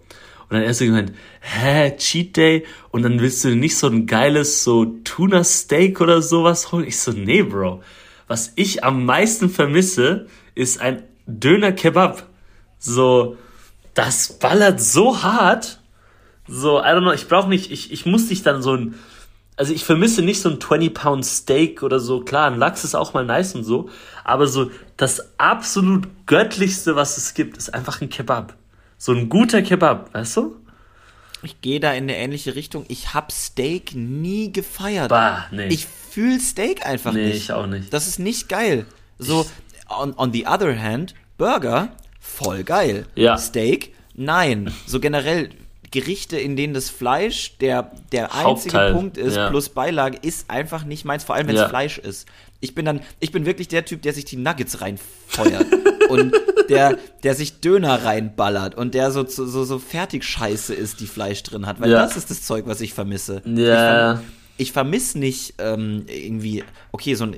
[0.49, 2.65] Und dann erst so gemeint, hä, Cheat Day?
[2.91, 6.85] Und dann willst du nicht so ein geiles, so Tuna Steak oder sowas holen?
[6.87, 7.81] Ich so, nee, Bro.
[8.27, 12.27] Was ich am meisten vermisse, ist ein Döner Kebab.
[12.79, 13.37] So,
[13.93, 15.81] das ballert so hart.
[16.47, 18.95] So, I don't know, ich brauche nicht, ich, ich muss nicht dann so ein,
[19.57, 22.21] also ich vermisse nicht so ein 20-Pound Steak oder so.
[22.21, 23.89] Klar, ein Lachs ist auch mal nice und so.
[24.23, 28.55] Aber so das absolut göttlichste, was es gibt, ist einfach ein Kebab.
[28.97, 30.55] So ein guter Kebab, weißt du?
[31.43, 32.85] Ich gehe da in eine ähnliche Richtung.
[32.87, 35.09] Ich hab Steak nie gefeiert.
[35.09, 35.67] Bah, nee.
[35.67, 37.31] Ich fühl Steak einfach nee, nicht.
[37.31, 37.93] Nee, ich auch nicht.
[37.93, 38.85] Das ist nicht geil.
[39.19, 39.45] So,
[39.87, 43.05] on, on the other hand, Burger, voll geil.
[43.15, 43.37] Ja.
[43.37, 44.73] Steak, nein.
[44.87, 45.49] So generell,
[45.91, 49.49] Gerichte, in denen das Fleisch der, der einzige Punkt ist, ja.
[49.49, 51.69] plus Beilage, ist einfach nicht meins, vor allem wenn es ja.
[51.69, 52.27] Fleisch ist.
[52.59, 55.67] Ich bin dann, ich bin wirklich der Typ, der sich die Nuggets reinfeuert
[56.09, 56.33] und
[56.69, 61.43] der, der sich Döner reinballert und der so, so, so fertig scheiße ist, die Fleisch
[61.43, 62.01] drin hat, weil ja.
[62.01, 63.41] das ist das Zeug, was ich vermisse.
[63.45, 64.13] Ja.
[64.13, 64.19] Ich,
[64.67, 67.35] ich vermisse nicht ähm, irgendwie, okay, so ein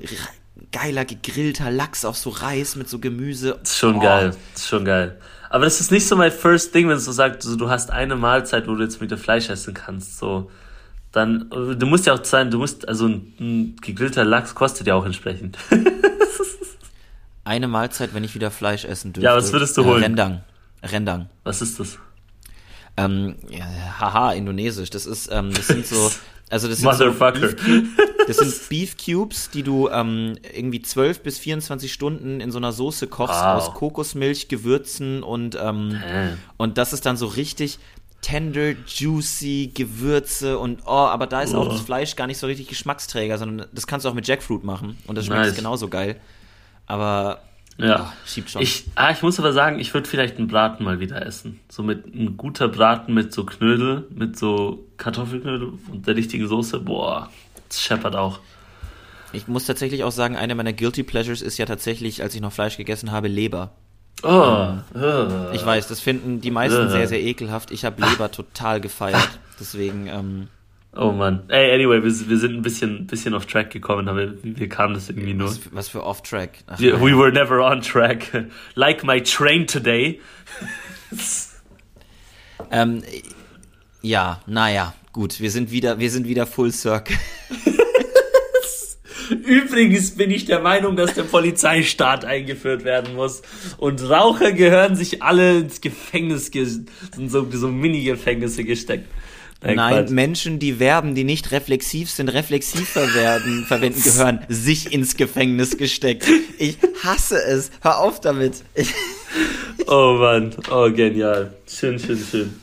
[0.72, 3.58] geiler gegrillter Lachs auf so Reis mit so Gemüse.
[3.60, 4.00] Das ist schon oh.
[4.00, 5.18] geil, das ist schon geil.
[5.48, 7.90] Aber das ist nicht so mein First Ding, wenn es so sagt, so, du hast
[7.90, 10.18] eine Mahlzeit, wo du jetzt mit dem Fleisch essen kannst.
[10.18, 10.48] So,
[11.10, 14.94] dann, du musst ja auch sein, du musst, also ein, ein gegrillter Lachs kostet ja
[14.94, 15.58] auch entsprechend.
[17.44, 19.26] eine Mahlzeit, wenn ich wieder Fleisch essen dürfte.
[19.26, 20.02] Ja, was würdest du holen?
[20.02, 20.42] Rendang.
[20.82, 21.28] Rendang.
[21.44, 21.98] Was ist das?
[22.96, 23.64] Ähm, ja,
[23.98, 24.90] haha, indonesisch.
[24.90, 26.10] Das ist, ähm, das sind so,
[26.50, 26.94] also das sind.
[26.94, 27.56] So Beef,
[28.26, 32.72] das sind Beef Cubes, die du ähm, irgendwie 12 bis 24 Stunden in so einer
[32.72, 33.56] Soße kochst wow.
[33.56, 36.30] aus Kokosmilch, Gewürzen und ähm, äh.
[36.56, 37.78] und das ist dann so richtig
[38.22, 41.58] tender, juicy Gewürze und oh, aber da ist oh.
[41.58, 44.62] auch das Fleisch gar nicht so richtig Geschmacksträger, sondern das kannst du auch mit Jackfruit
[44.62, 45.54] machen und das schmeckt nice.
[45.54, 46.20] genauso geil.
[46.90, 47.38] Aber
[47.78, 48.62] ja, oh, schiebt schon.
[48.62, 51.60] Ich, ah, ich muss aber sagen, ich würde vielleicht einen Braten mal wieder essen.
[51.70, 56.80] So mit ein guter Braten mit so Knödel, mit so Kartoffelknödel und der richtigen Soße.
[56.80, 57.30] Boah,
[57.68, 58.40] das scheppert auch.
[59.32, 62.52] Ich muss tatsächlich auch sagen, eine meiner Guilty Pleasures ist ja tatsächlich, als ich noch
[62.52, 63.70] Fleisch gegessen habe, Leber.
[64.24, 67.70] Oh, uh, ich weiß, das finden die meisten uh, sehr, sehr ekelhaft.
[67.70, 69.38] Ich habe Leber total gefeiert.
[69.60, 70.48] Deswegen, ähm,
[70.92, 71.44] Oh Mann.
[71.48, 75.08] Ey, anyway, wir, wir sind ein bisschen, bisschen off track gekommen, aber wir kamen das
[75.08, 75.48] irgendwie nur.
[75.48, 76.58] Was, was für off track?
[76.66, 78.46] Ach, we, we were never on track.
[78.74, 80.20] like my train today.
[82.72, 83.04] ähm,
[84.02, 87.16] ja, naja, gut, wir sind wieder, wir sind wieder full circle.
[89.30, 93.42] Übrigens bin ich der Meinung, dass der Polizeistaat eingeführt werden muss.
[93.78, 96.90] Und Raucher gehören sich alle ins Gefängnis, sind
[97.28, 99.06] so, so Mini-Gefängnisse gesteckt.
[99.62, 105.16] Nein, Nein Menschen, die werben, die nicht reflexiv sind, reflexiv verwerten, verwenden, gehören sich ins
[105.16, 106.26] Gefängnis gesteckt.
[106.58, 107.70] Ich hasse es.
[107.82, 108.64] Hör auf damit.
[109.86, 111.52] oh Mann, oh genial.
[111.66, 112.60] Schön, schön, schön.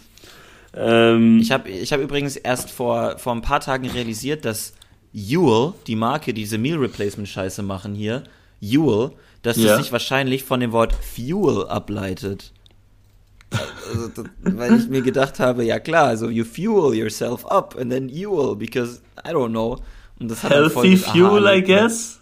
[0.76, 4.74] Ähm, ich habe ich hab übrigens erst vor, vor ein paar Tagen realisiert, dass
[5.14, 8.24] Ewell, die Marke, die diese Meal Replacement Scheiße machen hier,
[8.62, 9.68] Ewell, dass ja.
[9.68, 12.54] das sich wahrscheinlich von dem Wort Fuel ableitet.
[13.50, 17.92] Also, das, weil ich mir gedacht habe, ja klar, also you fuel yourself up and
[17.92, 19.78] then you will, because I don't know.
[20.20, 22.20] Und das hat Healthy Fuel, I guess?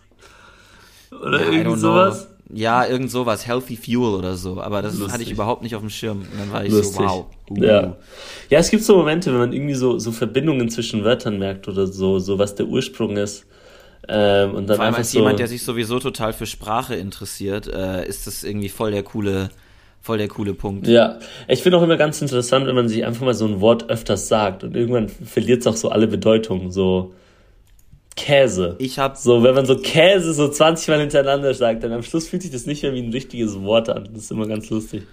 [1.12, 2.28] Oder ja, irgend sowas?
[2.54, 4.62] Ja, irgend sowas, Healthy Fuel oder so.
[4.62, 5.14] Aber das Lustig.
[5.14, 6.20] hatte ich überhaupt nicht auf dem Schirm.
[6.20, 6.98] Und dann war ich Lustig.
[6.98, 7.26] so, wow.
[7.50, 7.64] Uh.
[7.64, 7.98] Ja.
[8.50, 11.88] ja, es gibt so Momente, wenn man irgendwie so, so Verbindungen zwischen Wörtern merkt oder
[11.88, 13.46] so, so was der Ursprung ist.
[14.08, 17.68] Ähm, und dann Vor allem als so jemand, der sich sowieso total für Sprache interessiert,
[17.68, 19.50] äh, ist das irgendwie voll der coole
[20.06, 20.88] voll der coole Punkt.
[20.88, 23.90] Ja, ich finde auch immer ganz interessant, wenn man sich einfach mal so ein Wort
[23.90, 26.72] öfters sagt und irgendwann verliert es auch so alle Bedeutung.
[26.72, 27.16] So
[28.16, 28.76] Käse.
[28.78, 32.28] Ich hab so, wenn man so Käse so 20 Mal hintereinander sagt, dann am Schluss
[32.28, 34.08] fühlt sich das nicht mehr wie ein richtiges Wort an.
[34.14, 35.08] Das ist immer ganz lustig.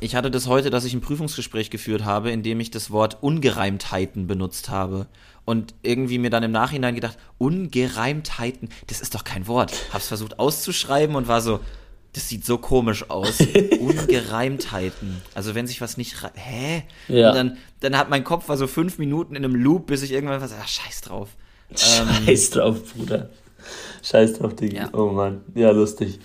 [0.00, 3.18] Ich hatte das heute, dass ich ein Prüfungsgespräch geführt habe, in dem ich das Wort
[3.20, 5.08] Ungereimtheiten benutzt habe.
[5.46, 9.72] Und irgendwie mir dann im Nachhinein gedacht, Ungereimtheiten, das ist doch kein Wort.
[9.92, 11.58] Hab's versucht auszuschreiben und war so,
[12.18, 13.38] das sieht so komisch aus.
[13.80, 15.22] Ungereimtheiten.
[15.34, 16.16] Also wenn sich was nicht.
[16.34, 16.82] Hä?
[17.06, 17.28] Ja.
[17.28, 20.10] Und dann, dann hat mein Kopf war so fünf Minuten in einem Loop, bis ich
[20.10, 20.52] irgendwann was.
[20.52, 21.28] Ach, scheiß drauf.
[21.76, 23.30] Scheiß ähm, drauf, Bruder.
[24.02, 24.80] Scheiß drauf, Digga.
[24.80, 24.88] Ja.
[24.94, 25.42] Oh Mann.
[25.54, 26.18] Ja, lustig.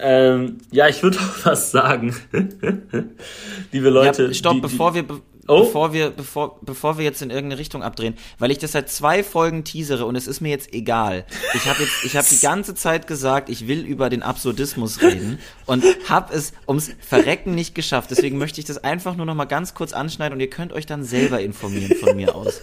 [0.00, 2.16] Ähm, ja, ich würde auch was sagen.
[3.70, 4.24] Liebe Leute.
[4.24, 5.04] Ja, stopp, die, bevor wir,
[5.48, 5.64] Oh.
[5.64, 9.24] Bevor wir, bevor, bevor wir jetzt in irgendeine Richtung abdrehen, weil ich das seit zwei
[9.24, 11.24] Folgen teasere und es ist mir jetzt egal.
[11.54, 15.38] Ich habe jetzt, ich habe die ganze Zeit gesagt, ich will über den Absurdismus reden
[15.64, 18.10] und habe es ums Verrecken nicht geschafft.
[18.10, 20.84] Deswegen möchte ich das einfach nur noch mal ganz kurz anschneiden und ihr könnt euch
[20.84, 22.60] dann selber informieren von mir aus.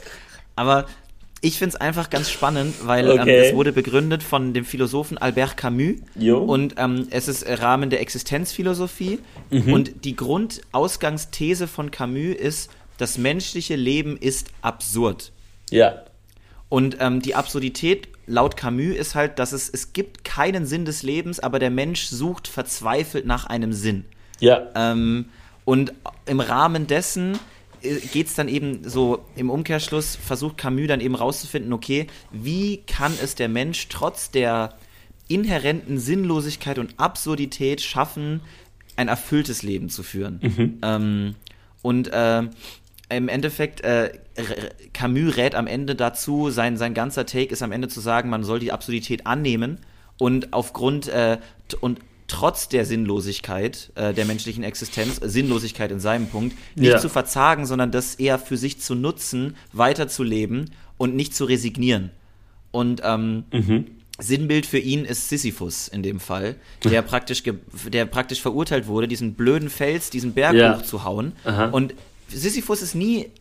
[0.56, 0.86] Aber
[1.41, 3.38] ich finde es einfach ganz spannend, weil ähm, okay.
[3.38, 6.39] ähm, es wurde begründet von dem Philosophen Albert Camus jo.
[6.39, 9.19] und ähm, es ist Rahmen der Existenzphilosophie
[9.52, 9.74] mhm.
[9.74, 15.32] und die Grundausgangsthese von Camus ist, das menschliche Leben ist absurd.
[15.69, 16.04] Ja.
[16.69, 21.04] Und ähm, die Absurdität laut Camus ist halt, dass es, es gibt keinen Sinn des
[21.04, 24.06] Lebens, aber der Mensch sucht verzweifelt nach einem Sinn.
[24.39, 24.67] Ja.
[24.76, 25.26] Ähm,
[25.63, 25.93] und
[26.26, 27.38] im Rahmen dessen äh,
[28.12, 33.13] geht es dann eben so im Umkehrschluss, versucht Camus dann eben rauszufinden, okay, wie kann
[33.21, 34.76] es der Mensch trotz der
[35.28, 38.41] inhärenten Sinnlosigkeit und Absurdität schaffen,
[38.95, 40.39] ein erfülltes Leben zu führen.
[40.41, 40.78] Mhm.
[40.82, 41.36] Ähm,
[41.82, 42.43] und äh,
[43.10, 44.17] im Endeffekt, äh,
[44.93, 48.43] Camus rät am Ende dazu, sein, sein ganzer Take ist am Ende zu sagen, man
[48.43, 49.80] soll die Absurdität annehmen
[50.17, 51.38] und aufgrund äh,
[51.82, 56.99] und trotz der Sinnlosigkeit äh, der menschlichen Existenz, äh, Sinnlosigkeit in seinem Punkt, nicht ja.
[56.99, 62.11] zu verzagen, sondern das eher für sich zu nutzen, weiterzuleben und nicht zu resignieren.
[62.71, 63.85] Und ähm, mhm.
[64.17, 67.43] Sinnbild für ihn ist Sisyphus in dem Fall, der praktisch,
[67.88, 70.77] der praktisch verurteilt wurde, diesen blöden Fels, diesen Berg ja.
[70.77, 71.33] hochzuhauen.
[71.43, 71.67] Aha.
[71.67, 71.93] Und
[72.29, 73.31] Sisyphus ist nie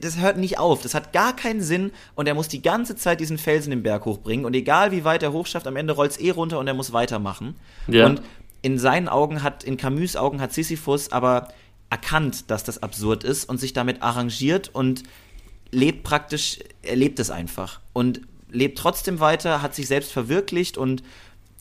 [0.00, 0.82] das hört nicht auf.
[0.82, 4.04] Das hat gar keinen Sinn und er muss die ganze Zeit diesen Felsen den Berg
[4.04, 6.74] hochbringen und egal wie weit er hochschafft, am Ende rollt es eh runter und er
[6.74, 7.56] muss weitermachen.
[7.86, 8.06] Ja.
[8.06, 8.22] Und
[8.62, 11.48] in seinen Augen hat, in Camus Augen hat Sisyphus aber
[11.88, 15.02] erkannt, dass das absurd ist und sich damit arrangiert und
[15.70, 18.20] lebt praktisch, er lebt es einfach und
[18.50, 21.02] lebt trotzdem weiter, hat sich selbst verwirklicht und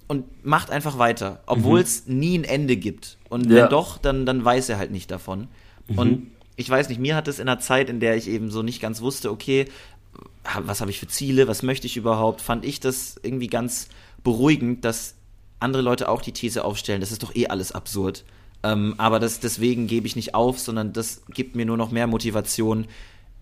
[0.09, 2.17] und macht einfach weiter, obwohl es mhm.
[2.17, 3.19] nie ein Ende gibt.
[3.29, 3.57] Und ja.
[3.57, 5.49] wenn doch, dann, dann weiß er halt nicht davon.
[5.87, 5.99] Mhm.
[5.99, 8.63] Und ich weiß nicht, mir hat es in einer Zeit, in der ich eben so
[8.63, 9.65] nicht ganz wusste, okay,
[10.61, 13.87] was habe ich für Ziele, was möchte ich überhaupt, fand ich das irgendwie ganz
[14.25, 15.15] beruhigend, dass
[15.61, 18.25] andere Leute auch die These aufstellen, das ist doch eh alles absurd.
[18.61, 22.07] Ähm, aber das, deswegen gebe ich nicht auf, sondern das gibt mir nur noch mehr
[22.07, 22.87] Motivation,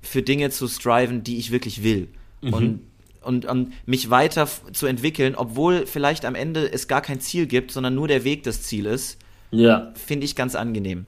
[0.04, 2.10] für Dinge zu striven, die ich wirklich will.
[2.42, 2.54] Mhm.
[2.54, 2.82] Und,
[3.24, 7.72] und, und mich weiter zu entwickeln, obwohl vielleicht am Ende es gar kein Ziel gibt,
[7.72, 9.18] sondern nur der Weg das Ziel ist,
[9.50, 9.92] ja.
[9.96, 11.08] finde ich ganz angenehm.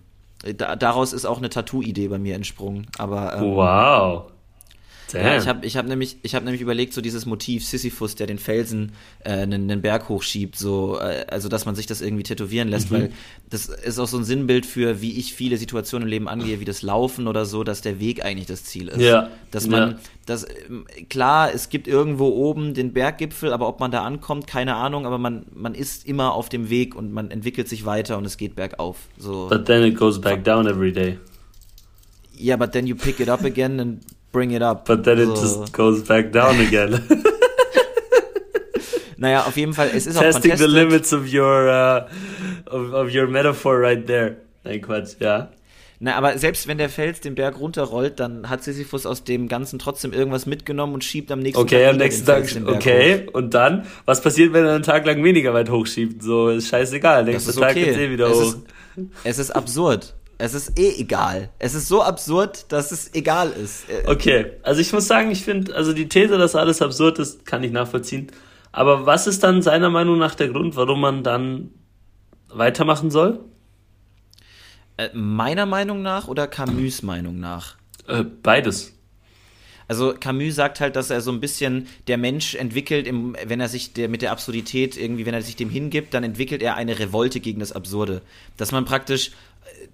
[0.57, 2.87] Da, daraus ist auch eine Tattoo-Idee bei mir entsprungen.
[2.97, 4.31] Aber ähm, wow.
[5.13, 8.39] Ja, ich habe ich hab nämlich, hab nämlich überlegt, so dieses Motiv Sisyphus, der den
[8.39, 8.91] Felsen
[9.23, 12.91] äh, einen, einen Berg hochschiebt, so, äh, also dass man sich das irgendwie tätowieren lässt,
[12.91, 12.95] mhm.
[12.95, 13.11] weil
[13.49, 16.65] das ist auch so ein Sinnbild für, wie ich viele Situationen im Leben angehe, wie
[16.65, 19.01] das Laufen oder so, dass der Weg eigentlich das Ziel ist.
[19.01, 19.29] Ja.
[19.51, 19.97] Dass man, ja.
[20.25, 20.45] dass,
[21.09, 25.17] klar, es gibt irgendwo oben den Berggipfel, aber ob man da ankommt, keine Ahnung, aber
[25.17, 28.55] man, man ist immer auf dem Weg und man entwickelt sich weiter und es geht
[28.55, 28.97] bergauf.
[29.17, 29.47] So.
[29.49, 31.17] But then it goes back down every day.
[32.37, 33.99] Yeah, but then you pick it up again and
[34.31, 34.85] bring it up.
[34.85, 35.41] But then it so.
[35.41, 37.03] just goes back down again.
[39.17, 42.07] naja, auf jeden Fall, es ist Testing auch Testing the limits of your, uh,
[42.65, 44.37] of, of your metaphor right there.
[44.63, 45.49] Nein, Quatsch, ja.
[46.01, 49.79] Na, aber selbst wenn der Fels den Berg runterrollt, dann hat Sisyphus aus dem Ganzen
[49.79, 51.81] trotzdem irgendwas mitgenommen und schiebt am nächsten okay, Tag.
[51.81, 53.25] Okay, am nächsten Tag, okay.
[53.27, 53.33] Hoch.
[53.33, 53.85] Und dann?
[54.05, 56.23] Was passiert, wenn er einen Tag lang weniger weit hochschiebt?
[56.23, 57.25] So, ist scheißegal.
[57.25, 57.83] Nächsten Tag okay.
[57.83, 58.55] geht's eh wieder es hoch.
[58.95, 60.13] Ist, es ist absurd.
[60.41, 61.49] Es ist eh egal.
[61.59, 63.89] Es ist so absurd, dass es egal ist.
[63.89, 67.45] Äh, okay, also ich muss sagen, ich finde, also die These, dass alles absurd ist,
[67.45, 68.31] kann ich nachvollziehen.
[68.71, 71.71] Aber was ist dann seiner Meinung nach der Grund, warum man dann
[72.47, 73.43] weitermachen soll?
[74.95, 77.75] Äh, meiner Meinung nach oder Camus Meinung nach?
[78.07, 78.93] Äh, beides.
[79.89, 83.67] Also Camus sagt halt, dass er so ein bisschen der Mensch entwickelt, im, wenn er
[83.67, 86.99] sich der, mit der Absurdität irgendwie, wenn er sich dem hingibt, dann entwickelt er eine
[86.99, 88.21] Revolte gegen das Absurde.
[88.55, 89.31] Dass man praktisch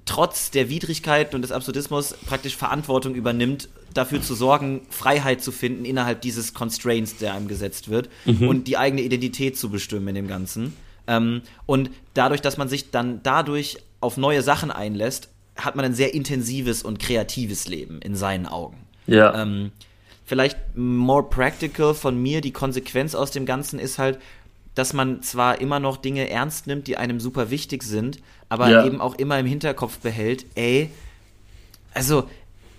[0.06, 5.86] trotz der Widrigkeiten und des Absurdismus praktisch Verantwortung übernimmt, dafür zu sorgen, Freiheit zu finden
[5.86, 8.48] innerhalb dieses Constraints, der einem gesetzt wird mhm.
[8.48, 10.74] und die eigene Identität zu bestimmen in dem Ganzen.
[11.08, 15.94] Ähm, und dadurch, dass man sich dann dadurch auf neue Sachen einlässt, hat man ein
[15.94, 18.78] sehr intensives und kreatives Leben in seinen Augen.
[19.08, 19.42] Ja.
[19.42, 19.72] Ähm,
[20.26, 24.20] vielleicht more practical von mir, die Konsequenz aus dem Ganzen ist halt,
[24.76, 28.86] dass man zwar immer noch Dinge ernst nimmt, die einem super wichtig sind, aber ja.
[28.86, 30.92] eben auch immer im Hinterkopf behält, ey,
[31.94, 32.30] also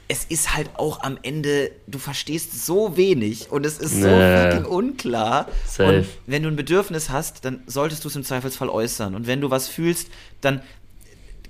[0.08, 4.02] es ist halt auch am Ende, du verstehst so wenig und es ist nee.
[4.02, 5.48] so fucking unklar.
[5.66, 5.98] Safe.
[5.98, 9.16] Und wenn du ein Bedürfnis hast, dann solltest du es im Zweifelsfall äußern.
[9.16, 10.08] Und wenn du was fühlst,
[10.40, 10.60] dann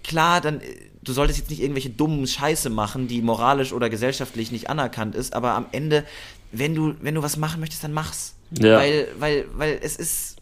[0.03, 0.63] klar, dann
[1.03, 5.35] du solltest jetzt nicht irgendwelche dummen Scheiße machen, die moralisch oder gesellschaftlich nicht anerkannt ist,
[5.35, 6.05] aber am Ende,
[6.51, 8.35] wenn du, wenn du was machen möchtest, dann mach's.
[8.51, 8.79] Ja.
[8.79, 10.36] Weil, weil, weil es ist,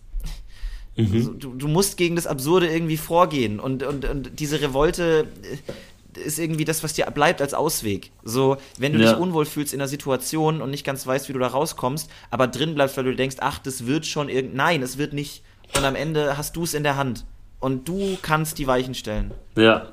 [0.96, 1.14] Mhm.
[1.14, 6.20] Also, du, du, musst gegen das Absurde irgendwie vorgehen und, und, und diese Revolte äh,
[6.20, 8.12] ist irgendwie das, was dir bleibt als Ausweg.
[8.22, 9.12] So, wenn du ja.
[9.12, 12.46] dich unwohl fühlst in einer Situation und nicht ganz weißt, wie du da rauskommst, aber
[12.46, 14.54] drin bleibst, weil du denkst, ach, das wird schon irgend.
[14.54, 15.42] Nein, es wird nicht.
[15.76, 17.24] Und am Ende hast du es in der Hand.
[17.58, 19.32] Und du kannst die Weichen stellen.
[19.56, 19.88] Ja.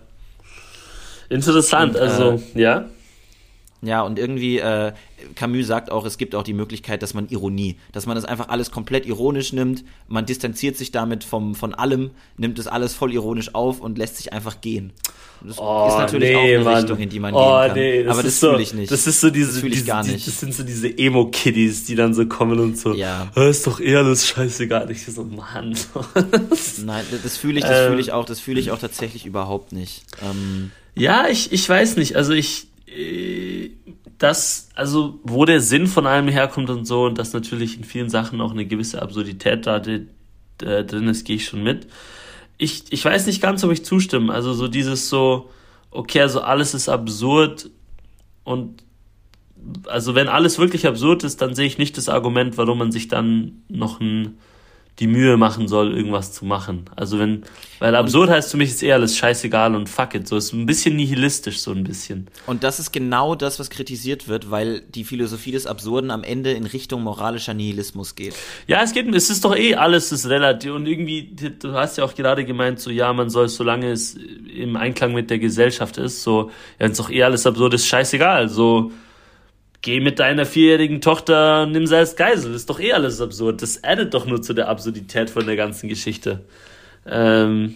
[1.29, 2.85] Interessant, und, also, äh, ja.
[3.83, 4.93] Ja, und irgendwie, äh,
[5.35, 8.49] Camus sagt auch, es gibt auch die Möglichkeit, dass man Ironie, dass man das einfach
[8.49, 13.11] alles komplett ironisch nimmt, man distanziert sich damit vom, von allem, nimmt es alles voll
[13.11, 14.93] ironisch auf und lässt sich einfach gehen.
[15.43, 16.75] Das oh, ist natürlich nee, auch eine Mann.
[16.75, 17.73] Richtung, in die man oh, gehen kann.
[17.75, 18.91] Nee, das Aber das so, fühle ich nicht.
[18.91, 20.27] Das ist so diese, das fühle ich gar nicht.
[20.27, 23.31] Das sind so diese Emo-Kiddies, die dann so kommen und so, ja.
[23.35, 24.91] ist doch eher alles scheißegal.
[24.91, 25.75] Ich so, Mann.
[26.85, 29.71] Nein, das fühle ich, das ähm, fühle ich auch, das fühle ich auch tatsächlich überhaupt
[29.71, 30.03] nicht.
[30.21, 32.15] Ähm, ja, ich, ich weiß nicht.
[32.15, 33.30] Also ich, äh,
[34.21, 38.09] das, also wo der Sinn von allem herkommt und so und dass natürlich in vielen
[38.09, 41.87] Sachen auch eine gewisse Absurdität da drin ist, gehe ich schon mit.
[42.57, 44.31] Ich, ich weiß nicht ganz, ob ich zustimme.
[44.31, 45.49] Also so dieses so,
[45.89, 47.71] okay, also alles ist absurd
[48.43, 48.83] und
[49.87, 53.07] also wenn alles wirklich absurd ist, dann sehe ich nicht das Argument, warum man sich
[53.07, 54.37] dann noch ein
[54.99, 56.85] die Mühe machen soll, irgendwas zu machen.
[56.95, 57.43] Also wenn,
[57.79, 60.27] weil absurd heißt für mich ist eher alles scheißegal und fuck it.
[60.27, 62.27] So ist ein bisschen nihilistisch, so ein bisschen.
[62.45, 66.51] Und das ist genau das, was kritisiert wird, weil die Philosophie des Absurden am Ende
[66.51, 68.35] in Richtung moralischer Nihilismus geht.
[68.67, 72.03] Ja, es geht, es ist doch eh alles ist relativ und irgendwie, du hast ja
[72.03, 76.21] auch gerade gemeint, so ja, man soll, solange es im Einklang mit der Gesellschaft ist,
[76.21, 78.91] so, ja, wenn es doch eh alles absurd ist, scheißegal, so,
[79.81, 82.53] geh mit deiner vierjährigen Tochter, nimm sie als Geisel.
[82.53, 83.61] Ist doch eh alles absurd.
[83.61, 86.45] Das addet doch nur zu der Absurdität von der ganzen Geschichte.
[87.05, 87.75] Ähm,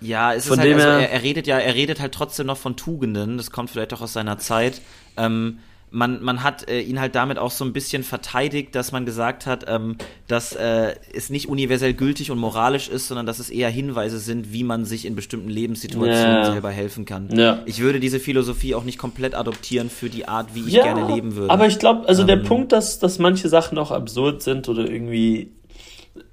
[0.00, 2.76] ja, es ist halt, also er, er, redet ja, er redet halt trotzdem noch von
[2.76, 3.36] Tugenden.
[3.36, 4.80] Das kommt vielleicht auch aus seiner Zeit.
[5.16, 5.60] Ähm,
[5.92, 9.46] man, man hat äh, ihn halt damit auch so ein bisschen verteidigt, dass man gesagt
[9.46, 13.68] hat, ähm, dass äh, es nicht universell gültig und moralisch ist, sondern dass es eher
[13.68, 16.50] Hinweise sind, wie man sich in bestimmten Lebenssituationen ja.
[16.50, 17.28] selber helfen kann.
[17.36, 17.60] Ja.
[17.66, 21.14] Ich würde diese Philosophie auch nicht komplett adoptieren für die Art, wie ich ja, gerne
[21.14, 21.52] leben würde.
[21.52, 24.88] Aber ich glaube, also ähm, der Punkt, dass, dass manche Sachen auch absurd sind oder
[24.88, 25.52] irgendwie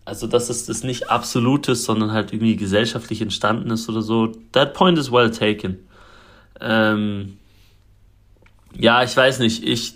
[0.05, 4.31] also dass es das nicht absolut ist, sondern halt irgendwie gesellschaftlich entstanden ist oder so.
[4.53, 5.77] That point is well taken.
[6.59, 7.37] Ähm,
[8.77, 9.63] ja, ich weiß nicht.
[9.63, 9.95] Ich,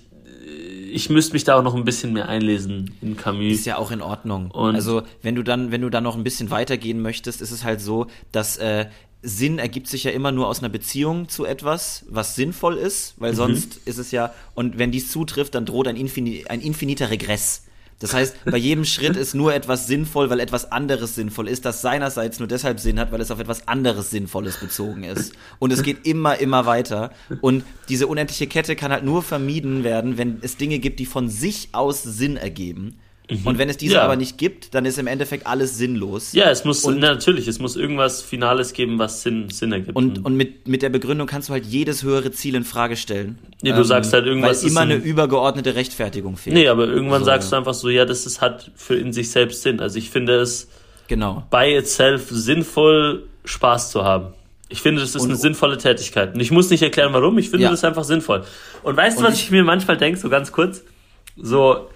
[0.91, 3.53] ich müsste mich da auch noch ein bisschen mehr einlesen in Camus.
[3.53, 4.51] Ist ja auch in Ordnung.
[4.51, 7.63] Und also wenn du dann, wenn du dann noch ein bisschen weitergehen möchtest, ist es
[7.63, 8.85] halt so, dass äh,
[9.23, 13.31] Sinn ergibt sich ja immer nur aus einer Beziehung zu etwas, was sinnvoll ist, weil
[13.31, 13.37] mhm.
[13.37, 17.63] sonst ist es ja, und wenn dies zutrifft, dann droht ein, Infin ein infiniter Regress.
[17.99, 21.81] Das heißt, bei jedem Schritt ist nur etwas sinnvoll, weil etwas anderes sinnvoll ist, das
[21.81, 25.33] seinerseits nur deshalb Sinn hat, weil es auf etwas anderes Sinnvolles bezogen ist.
[25.59, 27.11] Und es geht immer, immer weiter.
[27.41, 31.29] Und diese unendliche Kette kann halt nur vermieden werden, wenn es Dinge gibt, die von
[31.29, 32.97] sich aus Sinn ergeben.
[33.29, 33.47] Mhm.
[33.47, 34.01] Und wenn es diese ja.
[34.01, 36.33] aber nicht gibt, dann ist im Endeffekt alles sinnlos.
[36.33, 39.95] Ja, es muss, und, natürlich, es muss irgendwas Finales geben, was Sinn, Sinn ergibt.
[39.95, 43.39] Und, und mit, mit der Begründung kannst du halt jedes höhere Ziel in Frage stellen.
[43.61, 44.63] Nee, du ähm, sagst halt irgendwas.
[44.63, 46.55] Weil immer eine übergeordnete Rechtfertigung fehlt.
[46.55, 49.31] Nee, aber irgendwann so, sagst du einfach so, ja, das ist, hat für in sich
[49.31, 49.79] selbst Sinn.
[49.79, 50.67] Also ich finde es
[51.07, 51.45] genau.
[51.49, 54.33] by itself sinnvoll, Spaß zu haben.
[54.67, 56.33] Ich finde, das ist und, eine sinnvolle Tätigkeit.
[56.33, 57.71] Und ich muss nicht erklären, warum, ich finde ja.
[57.71, 58.43] das einfach sinnvoll.
[58.81, 60.83] Und weißt du, was ich, ich mir manchmal denke, so ganz kurz?
[61.37, 61.89] So,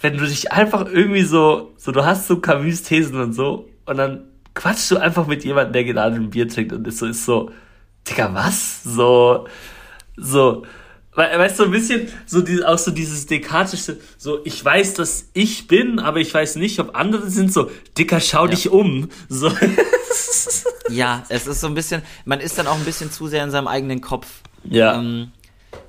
[0.00, 3.96] wenn du dich einfach irgendwie so, so du hast so Camus Thesen und so und
[3.96, 7.24] dann quatschst du einfach mit jemandem, der gerade ein Bier trinkt und ist so, ist
[7.24, 7.50] so,
[8.08, 8.82] Digga, was?
[8.84, 9.46] So,
[10.16, 10.64] so,
[11.14, 15.66] weißt du, ein bisschen so die, auch so dieses Descartesche, so, ich weiß, dass ich
[15.66, 18.50] bin, aber ich weiß nicht, ob andere sind, so, Dicker, schau ja.
[18.50, 19.50] dich um, so.
[20.88, 23.50] ja, es ist so ein bisschen, man ist dann auch ein bisschen zu sehr in
[23.50, 24.42] seinem eigenen Kopf.
[24.64, 24.98] Ja.
[24.98, 25.32] Ähm,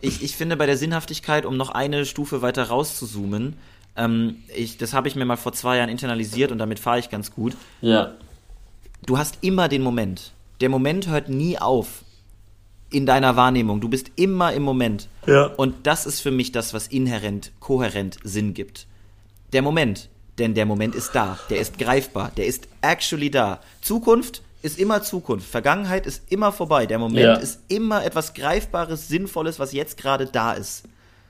[0.02, 3.58] ich, ich finde bei der Sinnhaftigkeit, um noch eine Stufe weiter rauszuzoomen,
[3.96, 7.10] ähm, ich, das habe ich mir mal vor zwei Jahren internalisiert und damit fahre ich
[7.10, 7.56] ganz gut.
[7.82, 8.14] Ja.
[9.06, 10.32] Du hast immer den Moment.
[10.62, 12.04] Der Moment hört nie auf
[12.90, 13.82] in deiner Wahrnehmung.
[13.82, 15.10] Du bist immer im Moment.
[15.26, 15.46] Ja.
[15.46, 18.88] Und das ist für mich das, was inhärent, kohärent Sinn gibt.
[19.54, 20.10] Der Moment.
[20.38, 21.40] Denn der Moment ist da.
[21.50, 22.32] Der ist greifbar.
[22.36, 23.62] Der ist actually da.
[23.82, 25.48] Zukunft ist immer Zukunft.
[25.50, 26.86] Vergangenheit ist immer vorbei.
[26.86, 27.36] Der Moment ja.
[27.36, 30.84] ist immer etwas Greifbares, Sinnvolles, was jetzt gerade da ist.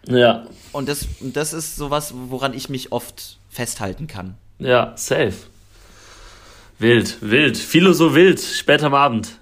[0.07, 0.45] Ja.
[0.71, 4.35] Und das, das ist sowas, woran ich mich oft festhalten kann.
[4.59, 5.33] Ja, safe.
[6.79, 7.57] Wild, wild.
[7.57, 9.39] Philo wild, später am Abend.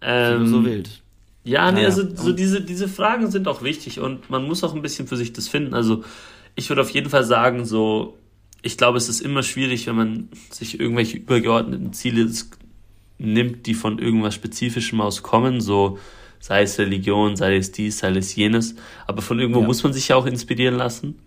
[0.00, 1.02] Ähm, Philo wild.
[1.44, 4.82] Ja, nee, also so diese, diese Fragen sind auch wichtig und man muss auch ein
[4.82, 5.74] bisschen für sich das finden.
[5.74, 6.04] Also
[6.54, 8.16] ich würde auf jeden Fall sagen, so,
[8.62, 12.30] ich glaube, es ist immer schwierig, wenn man sich irgendwelche übergeordneten Ziele
[13.18, 15.98] nimmt, die von irgendwas Spezifischem aus kommen, so
[16.42, 18.74] sei es Religion, sei es dies, sei es jenes.
[19.06, 19.66] Aber von irgendwo ja.
[19.66, 21.20] muss man sich ja auch inspirieren lassen.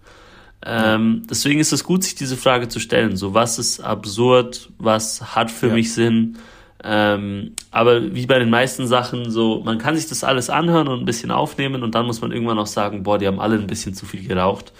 [0.64, 3.16] Ähm, deswegen ist es gut, sich diese Frage zu stellen.
[3.16, 4.70] So, was ist absurd?
[4.78, 5.74] Was hat für ja.
[5.74, 6.38] mich Sinn?
[6.84, 11.00] Ähm, aber wie bei den meisten Sachen, so, man kann sich das alles anhören und
[11.00, 13.68] ein bisschen aufnehmen und dann muss man irgendwann auch sagen, boah, die haben alle ein
[13.68, 14.74] bisschen zu viel geraucht.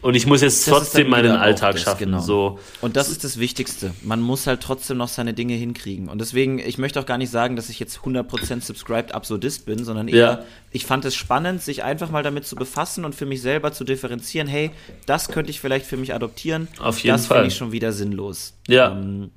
[0.00, 2.04] Und ich muss jetzt Das trotzdem meinen Alltag das, schaffen.
[2.04, 2.20] genau.
[2.20, 2.60] So.
[2.80, 3.92] Und das ist das Wichtigste.
[4.02, 6.08] Man muss halt trotzdem noch seine Dinge hinkriegen.
[6.08, 9.84] Und deswegen, ich möchte auch gar nicht sagen, dass ich jetzt 100% subscribed Absurdist bin,
[9.84, 10.44] sondern eher, Ja.
[10.70, 13.82] ich fand es spannend, sich einfach mal damit zu befassen und für mich selber zu
[13.82, 14.70] differenzieren, hey,
[15.06, 16.68] das könnte ich vielleicht für mich adoptieren.
[16.78, 17.38] Auf jeden das Fall.
[17.38, 18.54] finde ich schon wieder sinnlos.
[18.68, 18.92] Ja.
[18.92, 19.30] Ähm,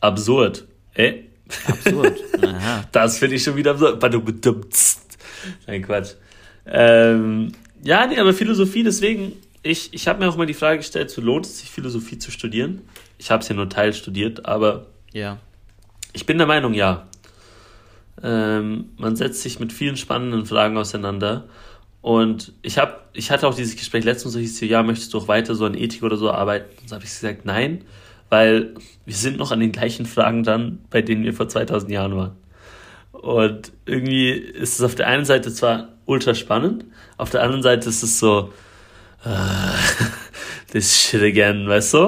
[0.00, 0.64] Absurd.
[0.94, 1.24] Ey?
[1.66, 2.18] absurd.
[2.42, 2.84] Aha.
[2.92, 4.02] Das finde ich schon wieder absurd.
[5.66, 6.10] Nein, Quatsch.
[6.66, 9.32] Ähm, ja, nee, aber Philosophie, deswegen,
[9.62, 12.30] ich, ich habe mir auch mal die Frage gestellt, so lohnt es sich, Philosophie zu
[12.30, 12.82] studieren?
[13.18, 15.38] Ich habe es ja nur teilstudiert, aber Ja.
[16.12, 17.06] ich bin der Meinung, ja.
[18.22, 21.44] Ähm, man setzt sich mit vielen spannenden Fragen auseinander.
[22.00, 25.18] Und ich habe, ich hatte auch dieses Gespräch letztens, so hieß es, ja, möchtest du
[25.18, 26.70] auch weiter so an Ethik oder so arbeiten?
[26.80, 27.84] Und so habe ich gesagt, nein,
[28.28, 32.16] weil wir sind noch an den gleichen Fragen dran, bei denen wir vor 2000 Jahren
[32.16, 32.32] waren.
[33.12, 36.84] Und irgendwie ist es auf der einen Seite zwar ultra spannend,
[37.16, 38.52] auf der anderen Seite ist es so,
[40.72, 41.98] das shit again, weißt du?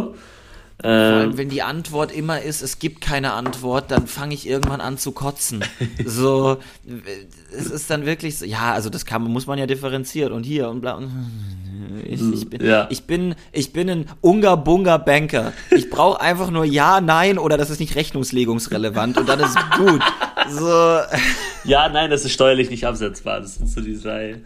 [0.83, 4.49] Vor allem, Ähm, wenn die Antwort immer ist, es gibt keine Antwort, dann fange ich
[4.49, 5.63] irgendwann an zu kotzen.
[6.07, 6.57] So,
[7.55, 10.69] es ist dann wirklich so, ja, also das kann, muss man ja differenzieren und hier
[10.71, 10.95] und bla.
[10.95, 11.11] und-
[12.05, 12.87] Ich, ich, bin, Ja.
[12.91, 15.53] ich bin, ich bin ein Unga-Bunga-Banker.
[15.71, 20.01] Ich brauche einfach nur Ja, Nein oder das ist nicht rechnungslegungsrelevant und dann ist gut.
[20.51, 20.99] So,
[21.65, 23.41] Ja, nein, das ist steuerlich nicht absetzbar.
[23.41, 24.41] Das sind so die drei,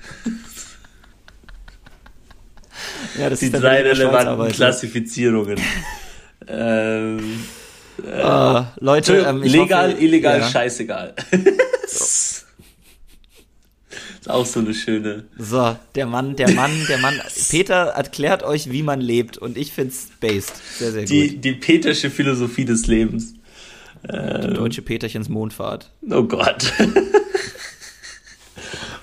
[3.18, 4.52] ja, das die drei relevanten.
[4.52, 5.58] Klassifizierungen.
[6.48, 7.44] ähm,
[8.12, 10.48] Ah, Leute, ähm, legal, hoffe, illegal, ja.
[10.48, 11.14] scheißegal.
[11.84, 12.46] ist
[14.26, 15.24] auch so eine schöne.
[15.38, 17.20] So, der Mann, der Mann, der Mann.
[17.50, 20.54] Peter erklärt euch, wie man lebt und ich find's based.
[20.78, 21.10] Sehr, sehr gut.
[21.10, 23.34] Die, die petersche Philosophie des Lebens.
[24.08, 25.90] Ähm, Deutsche Peterchens Mondfahrt.
[26.10, 26.72] Oh Gott.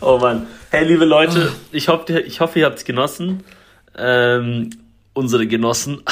[0.01, 0.47] oh Mann.
[0.69, 3.43] Hey, liebe Leute, ich hoffe, ich hoffe ihr habt es genossen.
[3.97, 4.69] Ähm,
[5.13, 6.01] unsere Genossen.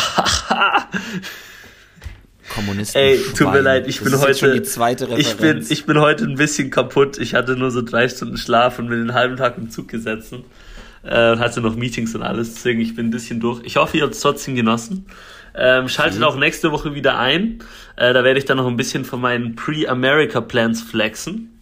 [2.54, 3.00] Kommunisten.
[3.00, 4.34] Ey, tut mir leid, ich Das bin heute.
[4.34, 7.18] schon die zweite ich, bin, ich bin heute ein bisschen kaputt.
[7.20, 10.44] Ich hatte nur so drei Stunden Schlaf und bin den halben Tag im Zug gesessen.
[11.04, 12.56] Äh, und hatte noch Meetings und alles.
[12.56, 13.62] Deswegen, ich bin ein bisschen durch.
[13.64, 15.06] Ich hoffe, ihr habt es trotzdem genossen.
[15.56, 17.60] Ähm, schaltet auch nächste Woche wieder ein.
[17.96, 21.60] Äh, da werde ich dann noch ein bisschen von meinen Pre-America-Plans flexen.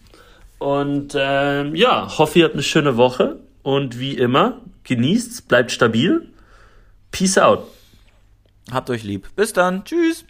[0.58, 3.36] Und ähm, ja, hoffe, ihr habt eine schöne Woche.
[3.62, 6.28] Und wie immer, genießt's, bleibt stabil.
[7.10, 7.68] Peace out.
[8.70, 9.28] Habt euch lieb.
[9.36, 9.84] Bis dann.
[9.84, 10.24] Tschüss.